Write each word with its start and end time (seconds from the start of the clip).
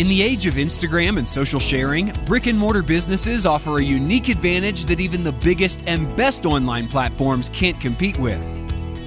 In 0.00 0.08
the 0.08 0.22
age 0.22 0.46
of 0.46 0.54
Instagram 0.54 1.18
and 1.18 1.28
social 1.28 1.60
sharing, 1.60 2.10
brick 2.24 2.46
and 2.46 2.58
mortar 2.58 2.80
businesses 2.80 3.44
offer 3.44 3.80
a 3.80 3.82
unique 3.82 4.30
advantage 4.30 4.86
that 4.86 4.98
even 4.98 5.22
the 5.22 5.32
biggest 5.32 5.82
and 5.86 6.16
best 6.16 6.46
online 6.46 6.88
platforms 6.88 7.50
can't 7.50 7.78
compete 7.78 8.18
with. 8.18 8.42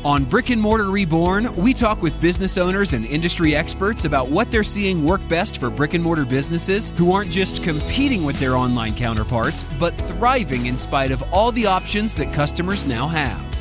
On 0.05 0.23
Brick 0.23 0.51
and 0.51 0.61
Mortar 0.61 0.91
Reborn, 0.91 1.51
we 1.55 1.73
talk 1.73 2.03
with 2.03 2.21
business 2.21 2.59
owners 2.59 2.93
and 2.93 3.05
industry 3.05 3.55
experts 3.55 4.05
about 4.05 4.29
what 4.29 4.51
they're 4.51 4.63
seeing 4.63 5.03
work 5.03 5.27
best 5.27 5.57
for 5.57 5.71
brick 5.71 5.95
and 5.95 6.03
mortar 6.03 6.25
businesses 6.25 6.91
who 6.91 7.11
aren't 7.11 7.31
just 7.31 7.63
competing 7.63 8.23
with 8.23 8.39
their 8.39 8.55
online 8.55 8.93
counterparts, 8.93 9.63
but 9.79 9.97
thriving 9.97 10.67
in 10.67 10.77
spite 10.77 11.09
of 11.09 11.23
all 11.33 11.51
the 11.53 11.65
options 11.65 12.13
that 12.13 12.31
customers 12.31 12.85
now 12.85 13.07
have. 13.07 13.52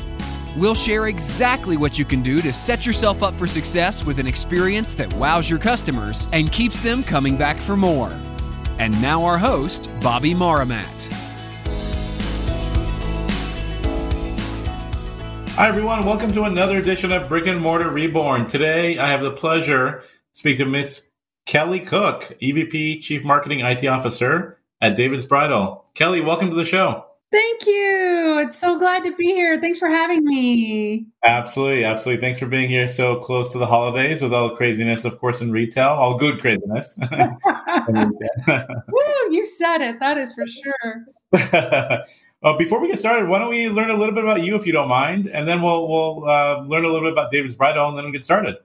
We'll 0.55 0.75
share 0.75 1.07
exactly 1.07 1.77
what 1.77 1.97
you 1.97 2.05
can 2.05 2.21
do 2.21 2.39
to 2.41 2.53
set 2.53 2.85
yourself 2.85 3.23
up 3.23 3.33
for 3.33 3.47
success 3.47 4.05
with 4.05 4.19
an 4.19 4.27
experience 4.27 4.93
that 4.93 5.11
wows 5.15 5.49
your 5.49 5.57
customers 5.57 6.27
and 6.31 6.51
keeps 6.51 6.79
them 6.81 7.01
coming 7.01 7.37
back 7.37 7.57
for 7.57 7.75
more. 7.75 8.11
And 8.77 8.99
now, 9.01 9.23
our 9.23 9.39
host, 9.39 9.91
Bobby 9.99 10.35
Marhamat. 10.35 11.11
Hi, 15.55 15.67
everyone. 15.67 16.05
Welcome 16.05 16.33
to 16.33 16.43
another 16.43 16.77
edition 16.77 17.11
of 17.11 17.27
Brick 17.27 17.47
and 17.47 17.59
Mortar 17.59 17.89
Reborn. 17.89 18.45
Today, 18.45 18.99
I 18.99 19.09
have 19.09 19.21
the 19.21 19.31
pleasure 19.31 20.01
to 20.01 20.07
speak 20.33 20.59
to 20.59 20.65
Miss 20.65 21.07
Kelly 21.47 21.79
Cook, 21.79 22.37
EVP 22.41 23.01
Chief 23.01 23.23
Marketing 23.23 23.61
IT 23.61 23.87
Officer 23.87 24.59
at 24.81 24.97
David's 24.97 25.25
Bridal. 25.25 25.85
Kelly, 25.95 26.21
welcome 26.21 26.51
to 26.51 26.55
the 26.55 26.65
show. 26.65 27.05
Thank 27.33 27.65
you. 27.65 28.37
It's 28.41 28.55
so 28.55 28.77
glad 28.77 29.03
to 29.05 29.15
be 29.15 29.25
here. 29.25 29.59
Thanks 29.59 29.79
for 29.79 29.87
having 29.87 30.23
me. 30.23 31.07
Absolutely. 31.25 31.83
Absolutely. 31.83 32.21
Thanks 32.21 32.37
for 32.37 32.45
being 32.45 32.69
here 32.69 32.87
so 32.87 33.15
close 33.15 33.51
to 33.53 33.57
the 33.57 33.65
holidays 33.65 34.21
with 34.21 34.35
all 34.35 34.49
the 34.49 34.55
craziness, 34.55 35.03
of 35.03 35.17
course, 35.17 35.41
in 35.41 35.51
retail, 35.51 35.89
all 35.89 36.15
good 36.15 36.39
craziness. 36.39 36.95
Woo, 37.09 37.31
you 39.31 39.47
said 39.47 39.81
it. 39.81 39.99
That 39.99 40.19
is 40.19 40.31
for 40.33 40.45
sure. 40.45 42.03
Uh, 42.43 42.57
before 42.57 42.81
we 42.81 42.89
get 42.89 42.99
started, 42.99 43.29
why 43.29 43.39
don't 43.39 43.49
we 43.49 43.69
learn 43.69 43.89
a 43.89 43.95
little 43.95 44.13
bit 44.13 44.21
about 44.21 44.43
you, 44.43 44.57
if 44.57 44.67
you 44.67 44.73
don't 44.73 44.89
mind, 44.89 45.27
and 45.27 45.47
then 45.47 45.61
we'll 45.61 45.87
we'll 45.87 46.29
uh, 46.29 46.59
learn 46.63 46.83
a 46.83 46.89
little 46.89 46.99
bit 46.99 47.13
about 47.13 47.31
David's 47.31 47.55
Bridal, 47.55 47.87
and 47.87 47.97
then 47.97 48.03
we'll 48.03 48.11
get 48.11 48.25
started. 48.25 48.57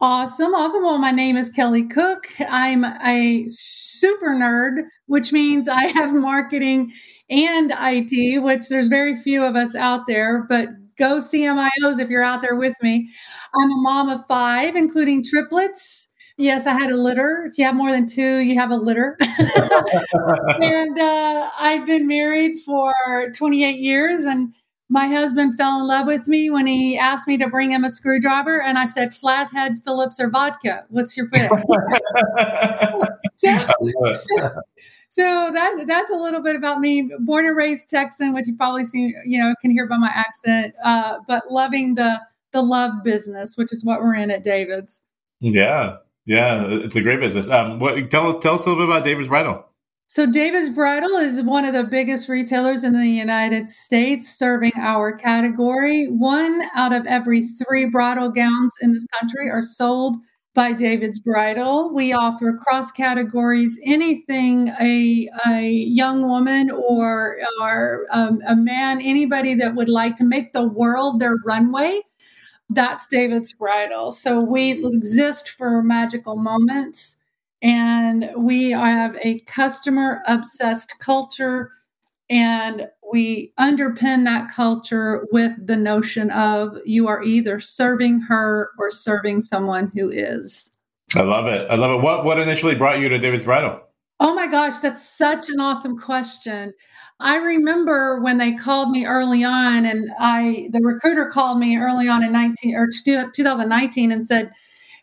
Awesome, 0.00 0.54
awesome. 0.54 0.82
Well, 0.82 0.96
my 0.96 1.10
name 1.10 1.36
is 1.36 1.50
Kelly 1.50 1.86
Cook. 1.86 2.28
I'm 2.48 2.84
a 2.84 3.44
super 3.46 4.28
nerd, 4.28 4.84
which 5.04 5.34
means 5.34 5.68
I 5.68 5.84
have 5.88 6.14
marketing 6.14 6.92
and 7.28 7.72
IT, 7.76 8.42
which 8.42 8.68
there's 8.68 8.88
very 8.88 9.16
few 9.16 9.44
of 9.44 9.56
us 9.56 9.74
out 9.74 10.06
there, 10.06 10.44
but 10.48 10.68
go 10.96 11.16
CMIOs 11.16 11.98
if 12.00 12.08
you're 12.08 12.22
out 12.22 12.40
there 12.40 12.56
with 12.56 12.74
me. 12.82 13.08
I'm 13.54 13.70
a 13.70 13.82
mom 13.82 14.08
of 14.08 14.26
five, 14.26 14.76
including 14.76 15.24
triplets. 15.24 16.08
Yes, 16.38 16.66
I 16.66 16.72
had 16.72 16.90
a 16.90 16.96
litter. 16.96 17.46
If 17.50 17.58
you 17.58 17.64
have 17.64 17.74
more 17.74 17.90
than 17.90 18.06
two, 18.06 18.40
you 18.40 18.58
have 18.58 18.70
a 18.70 18.76
litter. 18.76 19.16
and 20.60 20.98
uh, 20.98 21.50
I've 21.58 21.86
been 21.86 22.06
married 22.06 22.58
for 22.64 22.92
28 23.34 23.78
years, 23.78 24.24
and 24.24 24.54
my 24.90 25.08
husband 25.08 25.56
fell 25.56 25.80
in 25.80 25.86
love 25.86 26.06
with 26.06 26.28
me 26.28 26.50
when 26.50 26.66
he 26.66 26.98
asked 26.98 27.26
me 27.26 27.38
to 27.38 27.48
bring 27.48 27.70
him 27.70 27.84
a 27.84 27.90
screwdriver, 27.90 28.60
and 28.60 28.76
I 28.76 28.84
said, 28.84 29.14
"Flathead, 29.14 29.78
Phillips, 29.82 30.20
or 30.20 30.28
vodka? 30.28 30.84
What's 30.90 31.16
your 31.16 31.28
pick?" 31.32 31.50
so, 33.36 33.56
so, 34.12 34.60
so 35.16 35.50
that 35.50 35.84
that's 35.86 36.10
a 36.10 36.14
little 36.14 36.42
bit 36.42 36.56
about 36.56 36.78
me. 36.78 37.10
Born 37.20 37.46
and 37.46 37.56
raised 37.56 37.88
Texan, 37.88 38.34
which 38.34 38.46
you 38.46 38.54
probably 38.54 38.84
see, 38.84 39.14
you 39.24 39.40
know, 39.40 39.54
can 39.62 39.70
hear 39.70 39.86
by 39.86 39.96
my 39.96 40.10
accent, 40.14 40.74
uh, 40.84 41.20
but 41.26 41.44
loving 41.50 41.94
the 41.94 42.20
the 42.52 42.60
love 42.60 43.02
business, 43.02 43.56
which 43.56 43.72
is 43.72 43.82
what 43.82 44.02
we're 44.02 44.14
in 44.14 44.30
at 44.30 44.44
David's. 44.44 45.00
Yeah, 45.40 45.96
yeah, 46.26 46.66
it's 46.68 46.96
a 46.96 47.00
great 47.00 47.20
business. 47.20 47.48
Um, 47.48 47.80
what, 47.80 48.10
tell 48.10 48.28
us 48.28 48.42
tell 48.42 48.56
us 48.56 48.66
a 48.66 48.68
little 48.68 48.84
bit 48.84 48.94
about 48.94 49.06
David's 49.06 49.28
Bridal. 49.28 49.64
So 50.06 50.30
David's 50.30 50.68
Bridal 50.68 51.16
is 51.16 51.42
one 51.42 51.64
of 51.64 51.72
the 51.72 51.84
biggest 51.84 52.28
retailers 52.28 52.84
in 52.84 52.92
the 52.92 53.08
United 53.08 53.70
States, 53.70 54.28
serving 54.28 54.72
our 54.78 55.16
category. 55.16 56.08
One 56.08 56.62
out 56.74 56.92
of 56.92 57.06
every 57.06 57.42
three 57.42 57.88
bridal 57.88 58.30
gowns 58.30 58.74
in 58.82 58.92
this 58.92 59.06
country 59.18 59.48
are 59.48 59.62
sold 59.62 60.18
by 60.56 60.72
David's 60.72 61.20
Bridal. 61.20 61.94
We 61.94 62.12
offer 62.12 62.58
cross 62.60 62.90
categories, 62.90 63.78
anything 63.84 64.68
a, 64.80 65.28
a 65.46 65.70
young 65.70 66.26
woman 66.26 66.72
or, 66.72 67.38
or 67.62 68.06
um, 68.10 68.40
a 68.48 68.56
man, 68.56 69.00
anybody 69.00 69.54
that 69.54 69.76
would 69.76 69.88
like 69.88 70.16
to 70.16 70.24
make 70.24 70.52
the 70.52 70.66
world 70.66 71.20
their 71.20 71.36
runway 71.46 72.00
that's 72.70 73.06
David's 73.06 73.52
bridal. 73.52 74.10
So 74.10 74.40
we 74.40 74.84
exist 74.84 75.50
for 75.50 75.82
magical 75.82 76.36
moments 76.36 77.16
and 77.62 78.30
we 78.36 78.70
have 78.72 79.16
a 79.22 79.38
customer 79.40 80.22
obsessed 80.26 80.98
culture 80.98 81.70
and 82.30 82.88
we 83.12 83.52
underpin 83.58 84.24
that 84.24 84.50
culture 84.50 85.26
with 85.30 85.52
the 85.64 85.76
notion 85.76 86.30
of 86.30 86.76
you 86.84 87.06
are 87.08 87.22
either 87.22 87.60
serving 87.60 88.20
her 88.20 88.70
or 88.78 88.90
serving 88.90 89.40
someone 89.40 89.90
who 89.94 90.10
is. 90.10 90.70
I 91.14 91.22
love 91.22 91.46
it. 91.46 91.70
I 91.70 91.76
love 91.76 91.92
it. 91.92 92.02
What 92.02 92.24
what 92.24 92.38
initially 92.38 92.74
brought 92.74 92.98
you 92.98 93.08
to 93.08 93.18
David's 93.18 93.44
bridal? 93.44 93.80
Oh 94.18 94.34
my 94.34 94.46
gosh, 94.46 94.78
that's 94.78 95.06
such 95.06 95.50
an 95.50 95.60
awesome 95.60 95.96
question. 95.96 96.72
I 97.20 97.36
remember 97.36 98.20
when 98.20 98.38
they 98.38 98.52
called 98.52 98.90
me 98.90 99.06
early 99.06 99.44
on, 99.44 99.84
and 99.84 100.10
I 100.18 100.68
the 100.72 100.80
recruiter 100.80 101.26
called 101.26 101.58
me 101.58 101.76
early 101.76 102.08
on 102.08 102.24
in 102.24 102.32
19 102.32 102.74
or 102.74 102.88
2019 103.32 104.10
and 104.12 104.26
said, 104.26 104.50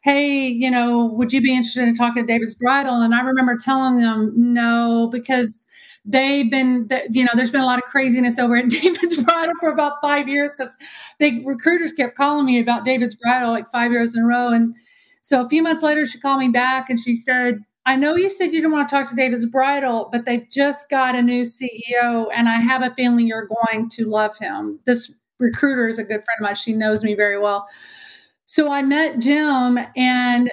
"Hey, 0.04 0.48
you 0.48 0.70
know, 0.70 1.06
would 1.06 1.32
you 1.32 1.42
be 1.42 1.56
interested 1.56 1.88
in 1.88 1.96
talking 1.96 2.24
to 2.26 2.34
David's 2.34 2.54
Bridal?" 2.54 3.02
And 3.02 3.16
I 3.16 3.22
remember 3.22 3.56
telling 3.56 4.00
them 4.00 4.34
no 4.36 5.10
because 5.12 5.66
they've 6.06 6.50
been, 6.50 6.88
you 7.12 7.24
know, 7.24 7.32
there's 7.36 7.52
been 7.52 7.62
a 7.62 7.66
lot 7.66 7.80
of 7.80 7.86
craziness 7.86 8.38
over 8.40 8.58
at 8.58 8.70
David's 8.70 9.18
Bridal 9.18 9.54
for 9.60 9.70
about 9.70 10.02
five 10.02 10.28
years 10.28 10.54
because 10.56 10.76
the 11.20 11.44
recruiters 11.46 11.94
kept 11.94 12.16
calling 12.16 12.46
me 12.46 12.60
about 12.60 12.86
David's 12.86 13.16
Bridal 13.16 13.52
like 13.52 13.70
five 13.70 13.92
years 13.92 14.16
in 14.16 14.24
a 14.24 14.28
row, 14.28 14.50
and 14.50 14.76
so 15.22 15.44
a 15.44 15.50
few 15.50 15.64
months 15.64 15.84
later, 15.84 16.06
she 16.06 16.20
called 16.20 16.40
me 16.40 16.50
back 16.50 16.90
and 16.90 17.00
she 17.00 17.16
said, 17.16 17.64
I 17.86 17.96
know 17.96 18.16
you 18.16 18.30
said 18.30 18.48
you 18.48 18.62
didn't 18.62 18.72
want 18.72 18.88
to 18.88 18.96
talk 18.96 19.10
to 19.10 19.16
David's 19.16 19.46
Bridal, 19.46 20.10
but 20.12 20.26
they've 20.26 20.48
just 20.50 20.90
got 20.90 21.16
a 21.16 21.22
new 21.22 21.44
CEO, 21.44 22.30
and 22.34 22.48
I 22.48 22.60
have 22.60 22.82
a 22.82 22.94
feeling 22.96 23.28
you're 23.28 23.48
going 23.48 23.90
to 23.90 24.06
love 24.06 24.38
him. 24.38 24.80
This 24.86 25.12
recruiter 25.40 25.88
is 25.90 26.00
a 26.00 26.04
good 26.04 26.24
friend 26.24 26.40
of 26.40 26.44
mine. 26.44 26.56
She 26.56 26.74
knows 26.74 27.04
me 27.04 27.14
very 27.14 27.38
well. 27.38 27.68
So 28.46 28.72
I 28.72 28.84
met 28.84 29.20
Jim, 29.20 29.80
and 29.98 30.50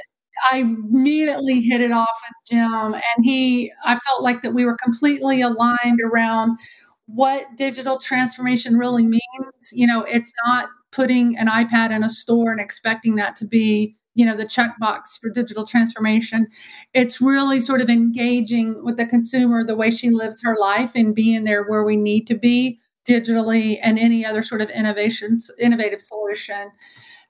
I 0.51 0.59
immediately 0.59 1.61
hit 1.61 1.81
it 1.81 1.93
off 1.93 2.09
with 2.09 2.51
Jim, 2.51 2.95
and 2.95 3.25
he, 3.25 3.73
I 3.85 3.97
felt 3.97 4.23
like 4.23 4.43
that 4.43 4.55
we 4.55 4.65
were 4.65 4.77
completely 4.83 5.41
aligned 5.41 6.01
around 6.05 6.59
what 7.07 7.57
digital 7.57 7.99
transformation 7.99 8.77
really 8.77 9.05
means. 9.05 9.73
You 9.73 9.87
know, 9.87 10.03
it's 10.03 10.33
not 10.47 10.69
putting 10.93 11.37
an 11.39 11.47
iPad 11.47 11.91
in 11.91 12.03
a 12.03 12.09
store 12.09 12.51
and 12.51 12.61
expecting 12.61 13.17
that 13.17 13.37
to 13.37 13.47
be 13.47 13.97
you 14.15 14.27
know 14.27 14.35
the 14.35 14.45
checkbox 14.45 15.21
for 15.21 15.31
digital 15.31 15.65
transformation 15.65 16.47
it's 16.95 17.21
really 17.21 17.61
sort 17.61 17.81
of 17.81 17.89
engaging 17.89 18.83
with 18.85 18.97
the 18.97 19.07
consumer 19.07 19.65
the 19.65 19.77
way 19.77 19.91
she 19.91 20.11
lives 20.11 20.43
her 20.43 20.57
life 20.57 20.93
and 20.95 21.15
being 21.15 21.45
there 21.45 21.63
where 21.63 21.85
we 21.85 21.97
need 21.97 22.27
to 22.27 22.35
be 22.35 22.79
digitally 23.09 23.79
and 23.83 23.99
any 23.99 24.27
other 24.27 24.43
sort 24.43 24.61
of 24.61 24.69
innovation 24.71 25.39
innovative 25.61 26.01
solution 26.01 26.71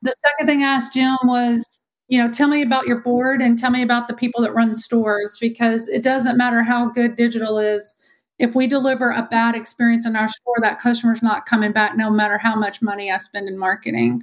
the 0.03 0.15
second 0.25 0.47
thing 0.47 0.63
i 0.63 0.67
asked 0.67 0.95
jim 0.95 1.17
was 1.25 1.81
you 2.11 2.19
know 2.19 2.31
tell 2.31 2.49
me 2.49 2.61
about 2.61 2.87
your 2.87 3.01
board 3.01 3.41
and 3.41 3.59
tell 3.59 3.71
me 3.71 3.83
about 3.83 4.09
the 4.09 4.15
people 4.15 4.43
that 4.43 4.53
run 4.53 4.75
stores 4.75 5.39
because 5.41 5.89
it 5.89 6.03
doesn't 6.03 6.37
matter 6.37 6.63
how 6.63 6.91
good 6.91 7.17
digital 7.17 7.59
is 7.59 7.95
if 8.41 8.55
we 8.55 8.67
deliver 8.67 9.11
a 9.11 9.29
bad 9.31 9.55
experience 9.55 10.07
in 10.07 10.17
our 10.17 10.27
store, 10.27 10.57
that 10.63 10.81
customer's 10.81 11.23
not 11.23 11.45
coming 11.45 11.73
back 11.73 11.97
no 11.97 12.11
matter 12.11 12.39
how 12.39 12.57
much 12.57 12.81
money 12.81 13.13
I 13.13 13.19
spend 13.19 13.49
in 13.49 13.59
marketing. 13.59 14.23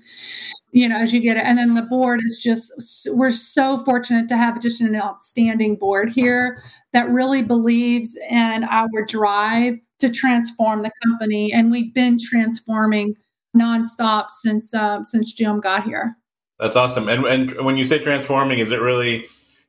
You 0.71 0.89
know, 0.89 0.97
as 0.97 1.13
you 1.13 1.21
get 1.21 1.37
it. 1.37 1.45
And 1.45 1.57
then 1.57 1.75
the 1.75 1.83
board 1.83 2.19
is 2.25 2.39
just, 2.43 3.07
we're 3.11 3.29
so 3.29 3.77
fortunate 3.85 4.27
to 4.29 4.37
have 4.37 4.59
just 4.59 4.81
an 4.81 4.95
outstanding 4.95 5.75
board 5.75 6.09
here 6.09 6.59
that 6.93 7.07
really 7.09 7.43
believes 7.43 8.17
in 8.29 8.63
our 8.63 9.05
drive 9.07 9.75
to 9.99 10.09
transform 10.09 10.81
the 10.81 10.91
company. 11.05 11.53
And 11.53 11.69
we've 11.69 11.93
been 11.93 12.17
transforming 12.19 13.13
nonstop 13.55 14.29
since 14.29 14.73
uh, 14.73 15.03
since 15.03 15.31
Jim 15.31 15.59
got 15.59 15.83
here. 15.83 16.15
That's 16.59 16.75
awesome. 16.75 17.07
And 17.07 17.25
and 17.25 17.65
when 17.65 17.77
you 17.77 17.85
say 17.85 17.99
transforming, 17.99 18.59
is 18.59 18.71
it 18.71 18.81
really 18.81 19.27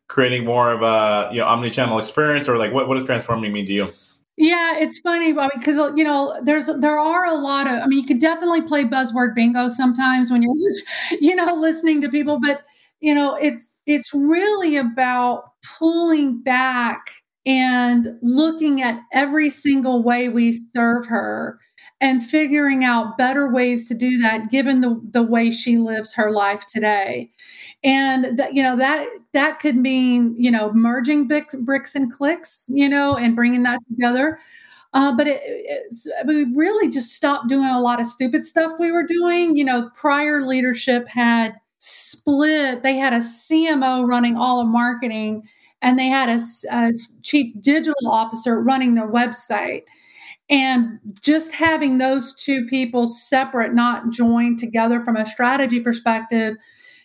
creating 0.08 0.44
more 0.44 0.73
of 0.73 0.82
a 0.82 1.29
you 1.32 1.40
know 1.40 1.46
omni-channel 1.46 1.99
experience, 1.99 2.49
or 2.49 2.56
like 2.56 2.73
what, 2.73 2.88
what 2.88 2.94
does 2.94 3.05
transforming 3.05 3.52
mean 3.52 3.67
to 3.67 3.73
you? 3.73 3.93
Yeah, 4.37 4.79
it's 4.79 5.00
funny, 5.00 5.32
Bobby, 5.32 5.55
because 5.58 5.76
you 5.96 6.05
know 6.05 6.40
there's 6.44 6.67
there 6.79 6.99
are 6.99 7.26
a 7.26 7.35
lot 7.35 7.67
of. 7.67 7.82
I 7.82 7.87
mean, 7.87 7.99
you 7.99 8.06
could 8.06 8.20
definitely 8.20 8.62
play 8.62 8.85
buzzword 8.85 9.35
bingo 9.35 9.69
sometimes 9.69 10.31
when 10.31 10.43
you're 10.43 10.55
just, 10.55 10.87
you 11.23 11.35
know 11.35 11.55
listening 11.55 12.00
to 12.02 12.08
people, 12.08 12.38
but 12.40 12.62
you 13.00 13.14
know 13.14 13.35
it's 13.35 13.76
it's 13.87 14.14
really 14.14 14.76
about 14.76 15.44
pulling 15.79 16.40
back 16.40 17.11
and 17.46 18.17
looking 18.23 18.81
at 18.82 19.00
every 19.12 19.50
single 19.50 20.02
way 20.02 20.29
we 20.29 20.52
serve 20.52 21.06
her 21.06 21.58
and 22.00 22.25
figuring 22.25 22.85
out 22.85 23.19
better 23.19 23.53
ways 23.53 23.89
to 23.89 23.95
do 23.95 24.19
that 24.23 24.50
given 24.50 24.81
the, 24.81 25.00
the 25.11 25.23
way 25.23 25.50
she 25.50 25.79
lives 25.79 26.15
her 26.15 26.31
life 26.31 26.65
today. 26.67 27.31
And 27.85 28.39
that 28.39 28.55
you 28.55 28.62
know 28.62 28.77
that 28.77 29.09
that 29.33 29.61
could 29.61 29.77
mean 29.77 30.35
you 30.37 30.50
know 30.50 30.73
merging 30.73 31.29
bricks, 31.29 31.55
bricks 31.55 31.95
and 31.95 32.12
clicks 32.12 32.67
you 32.69 32.89
know 32.89 33.17
and 33.17 33.37
bringing 33.37 33.62
that 33.65 33.79
together. 33.89 34.39
Uh, 34.95 35.15
but 35.15 35.27
it, 35.29 35.43
we 36.27 36.47
really 36.55 36.89
just 36.89 37.12
stopped 37.12 37.49
doing 37.49 37.69
a 37.69 37.81
lot 37.81 38.00
of 38.00 38.06
stupid 38.06 38.45
stuff 38.45 38.73
we 38.81 38.91
were 38.91 39.05
doing. 39.05 39.56
You 39.56 39.65
know 39.65 39.91
prior 39.95 40.47
leadership 40.47 41.06
had 41.09 41.55
split. 41.79 42.83
They 42.83 42.97
had 42.97 43.12
a 43.12 43.19
cmo 43.19 44.06
running 44.06 44.37
all 44.37 44.61
of 44.61 44.67
marketing 44.67 45.45
and 45.83 45.99
they 45.99 46.09
had 46.09 46.29
a, 46.29 46.41
a 46.73 46.93
chief 47.23 47.55
digital 47.61 48.09
officer 48.09 48.61
running 48.61 48.95
their 48.95 49.11
website 49.11 49.83
and 50.50 50.99
just 51.21 51.53
having 51.53 51.99
those 51.99 52.35
two 52.35 52.67
people 52.67 53.06
separate, 53.06 53.75
not 53.75 54.11
joined 54.11 54.59
together 54.59 55.05
from 55.05 55.17
a 55.17 55.27
strategy 55.27 55.81
perspective, 55.81 56.56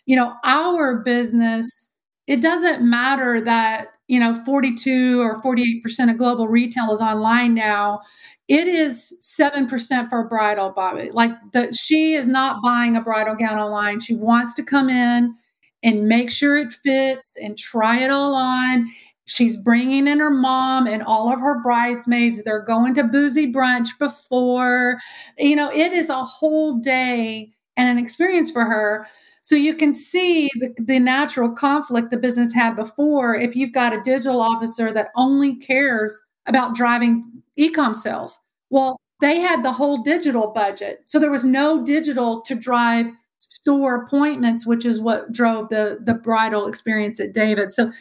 you 0.06 0.16
know, 0.16 0.34
our 0.44 1.02
business, 1.02 1.90
it 2.26 2.40
doesn't 2.40 2.88
matter 2.88 3.40
that, 3.42 3.88
you 4.08 4.18
know, 4.18 4.34
42 4.34 5.20
or 5.20 5.42
48% 5.42 6.10
of 6.10 6.18
global 6.18 6.48
retail 6.48 6.90
is 6.92 7.02
online 7.02 7.54
now. 7.54 8.00
It 8.48 8.66
is 8.66 9.14
7% 9.22 10.08
for 10.08 10.28
bridal, 10.28 10.70
Bobby. 10.70 11.10
Like 11.10 11.32
the 11.52 11.72
she 11.72 12.14
is 12.14 12.26
not 12.26 12.62
buying 12.62 12.96
a 12.96 13.02
bridal 13.02 13.34
gown 13.34 13.58
online. 13.58 14.00
She 14.00 14.14
wants 14.14 14.54
to 14.54 14.62
come 14.62 14.88
in 14.88 15.34
and 15.82 16.08
make 16.08 16.30
sure 16.30 16.56
it 16.56 16.72
fits 16.72 17.32
and 17.40 17.58
try 17.58 18.02
it 18.02 18.10
all 18.10 18.34
on 18.34 18.86
She's 19.26 19.56
bringing 19.56 20.06
in 20.06 20.18
her 20.18 20.30
mom 20.30 20.86
and 20.86 21.02
all 21.02 21.32
of 21.32 21.40
her 21.40 21.62
bridesmaids. 21.62 22.42
They're 22.42 22.64
going 22.64 22.94
to 22.94 23.04
boozy 23.04 23.50
brunch 23.50 23.98
before. 23.98 24.98
You 25.38 25.56
know, 25.56 25.70
it 25.70 25.92
is 25.92 26.10
a 26.10 26.24
whole 26.24 26.78
day 26.78 27.50
and 27.76 27.88
an 27.88 27.98
experience 27.98 28.50
for 28.50 28.64
her. 28.64 29.06
So 29.42 29.56
you 29.56 29.74
can 29.74 29.92
see 29.94 30.48
the, 30.54 30.74
the 30.78 30.98
natural 30.98 31.50
conflict 31.50 32.10
the 32.10 32.16
business 32.16 32.52
had 32.52 32.76
before 32.76 33.34
if 33.34 33.54
you've 33.56 33.72
got 33.72 33.92
a 33.92 34.00
digital 34.00 34.40
officer 34.40 34.92
that 34.92 35.08
only 35.16 35.56
cares 35.56 36.22
about 36.46 36.74
driving 36.74 37.22
ecom 37.58 37.94
sales. 37.94 38.40
Well, 38.70 38.96
they 39.20 39.40
had 39.40 39.62
the 39.62 39.72
whole 39.72 40.02
digital 40.02 40.48
budget. 40.48 41.00
So 41.04 41.18
there 41.18 41.30
was 41.30 41.44
no 41.44 41.84
digital 41.84 42.42
to 42.42 42.54
drive 42.54 43.06
store 43.50 44.04
appointments, 44.04 44.66
which 44.66 44.84
is 44.84 45.00
what 45.00 45.32
drove 45.32 45.68
the 45.68 45.98
the 46.00 46.14
bridal 46.14 46.66
experience 46.66 47.20
at 47.20 47.32
David. 47.32 47.72
So 47.72 47.92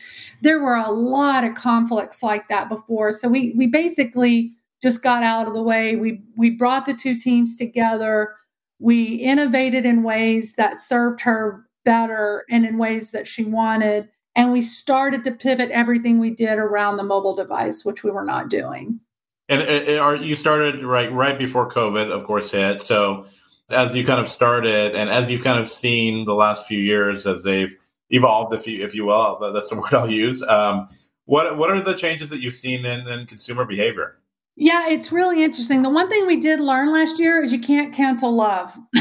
there 0.42 0.62
were 0.62 0.76
a 0.76 0.92
lot 0.92 1.44
of 1.44 1.56
conflicts 1.56 2.24
like 2.24 2.48
that 2.48 2.70
before. 2.70 3.14
So 3.14 3.28
we 3.30 3.54
we 3.56 3.68
basically 3.68 4.52
just 4.82 5.02
got 5.02 5.24
out 5.24 5.48
of 5.48 5.54
the 5.54 5.64
way. 5.64 5.96
We 5.96 6.22
we 6.38 6.50
brought 6.50 6.86
the 6.86 6.94
two 6.94 7.18
teams 7.18 7.56
together. 7.56 8.36
We 8.80 9.16
innovated 9.16 9.86
in 9.86 10.04
ways 10.04 10.54
that 10.54 10.80
served 10.80 11.22
her 11.22 11.66
better 11.86 12.46
and 12.50 12.66
in 12.66 12.78
ways 12.78 13.12
that 13.12 13.28
she 13.28 13.44
wanted. 13.44 14.10
And 14.36 14.52
we 14.52 14.62
started 14.62 15.24
to 15.26 15.32
pivot 15.32 15.70
everything 15.72 16.20
we 16.20 16.32
did 16.32 16.58
around 16.58 16.98
the 16.98 17.04
mobile 17.04 17.36
device, 17.36 17.86
which 17.86 18.04
we 18.04 18.12
were 18.12 18.26
not 18.26 18.50
doing. 18.50 19.00
And 19.48 19.62
uh, 19.62 19.94
uh, 19.94 19.98
are 20.00 20.16
you 20.16 20.36
started 20.36 20.84
right 20.84 21.12
right 21.12 21.38
before 21.38 21.70
COVID, 21.70 22.12
of 22.12 22.26
course, 22.26 22.52
hit. 22.52 22.82
So 22.82 23.26
as 23.70 23.96
you 23.96 24.06
kind 24.06 24.20
of 24.20 24.30
started 24.30 24.96
and 24.96 25.10
as 25.10 25.32
you've 25.32 25.44
kind 25.44 25.60
of 25.60 25.70
seen 25.70 26.26
the 26.26 26.36
last 26.36 26.68
few 26.68 26.80
years 26.80 27.26
as 27.26 27.44
they've 27.44 27.76
evolved, 28.10 28.54
if 28.54 28.68
you 28.68 28.84
if 28.84 28.94
you 28.94 29.06
will, 29.06 29.52
that's 29.54 29.70
the 29.70 29.76
word 29.80 29.94
I'll 29.94 30.10
use. 30.10 30.44
Um, 30.44 30.88
what 31.26 31.58
what 31.58 31.70
are 31.72 31.82
the 31.82 31.94
changes 31.94 32.30
that 32.30 32.42
you've 32.42 32.56
seen 32.56 32.86
in, 32.86 33.08
in 33.08 33.26
consumer 33.26 33.66
behavior? 33.66 34.18
Yeah, 34.56 34.88
it's 34.88 35.12
really 35.12 35.44
interesting. 35.44 35.82
The 35.82 35.90
one 35.90 36.10
thing 36.10 36.28
we 36.28 36.36
did 36.36 36.60
learn 36.60 36.92
last 36.92 37.18
year 37.18 37.42
is 37.42 37.52
you 37.52 37.60
can't 37.60 37.92
cancel 37.92 38.32
love. 38.32 38.72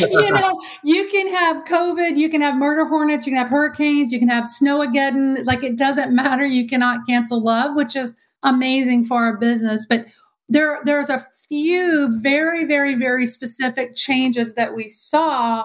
you 0.00 0.32
know, 0.32 0.60
you 0.82 1.06
can 1.08 1.32
have 1.32 1.64
COVID, 1.64 2.16
you 2.16 2.28
can 2.28 2.40
have 2.40 2.56
murder 2.56 2.84
hornets, 2.84 3.26
you 3.26 3.32
can 3.32 3.38
have 3.38 3.48
hurricanes, 3.48 4.10
you 4.10 4.18
can 4.18 4.28
have 4.28 4.44
snowmageddon. 4.44 5.44
Like 5.44 5.62
it 5.62 5.78
doesn't 5.78 6.12
matter. 6.14 6.44
You 6.44 6.66
cannot 6.66 7.06
cancel 7.06 7.40
love, 7.40 7.76
which 7.76 7.94
is 7.94 8.16
amazing 8.42 9.04
for 9.04 9.18
our 9.18 9.36
business. 9.36 9.86
But 9.88 10.06
there 10.48 10.80
there's 10.84 11.10
a 11.10 11.24
few 11.48 12.08
very 12.20 12.64
very 12.64 12.94
very 12.94 13.26
specific 13.26 13.94
changes 13.94 14.54
that 14.54 14.74
we 14.74 14.88
saw 14.88 15.64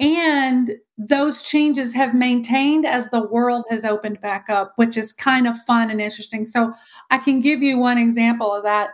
and 0.00 0.72
those 0.98 1.42
changes 1.42 1.92
have 1.94 2.14
maintained 2.14 2.84
as 2.84 3.08
the 3.10 3.26
world 3.28 3.64
has 3.70 3.84
opened 3.84 4.20
back 4.20 4.46
up 4.48 4.72
which 4.76 4.96
is 4.96 5.12
kind 5.12 5.46
of 5.46 5.56
fun 5.62 5.90
and 5.90 6.00
interesting. 6.00 6.46
So 6.46 6.72
i 7.10 7.18
can 7.18 7.40
give 7.40 7.62
you 7.62 7.78
one 7.78 7.98
example 7.98 8.52
of 8.52 8.62
that. 8.64 8.90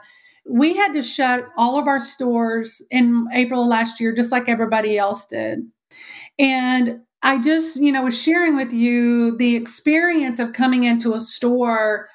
We 0.46 0.74
had 0.74 0.92
to 0.94 1.02
shut 1.02 1.48
all 1.56 1.78
of 1.78 1.86
our 1.86 2.00
stores 2.00 2.82
in 2.90 3.26
april 3.34 3.66
last 3.66 4.00
year 4.00 4.14
just 4.14 4.32
like 4.32 4.48
everybody 4.48 4.98
else 4.98 5.26
did. 5.26 5.60
And 6.38 7.00
i 7.22 7.38
just 7.38 7.80
you 7.80 7.92
know 7.92 8.04
was 8.04 8.20
sharing 8.20 8.56
with 8.56 8.72
you 8.72 9.36
the 9.36 9.54
experience 9.54 10.38
of 10.38 10.54
coming 10.54 10.84
into 10.84 11.12
a 11.12 11.20
store 11.20 12.08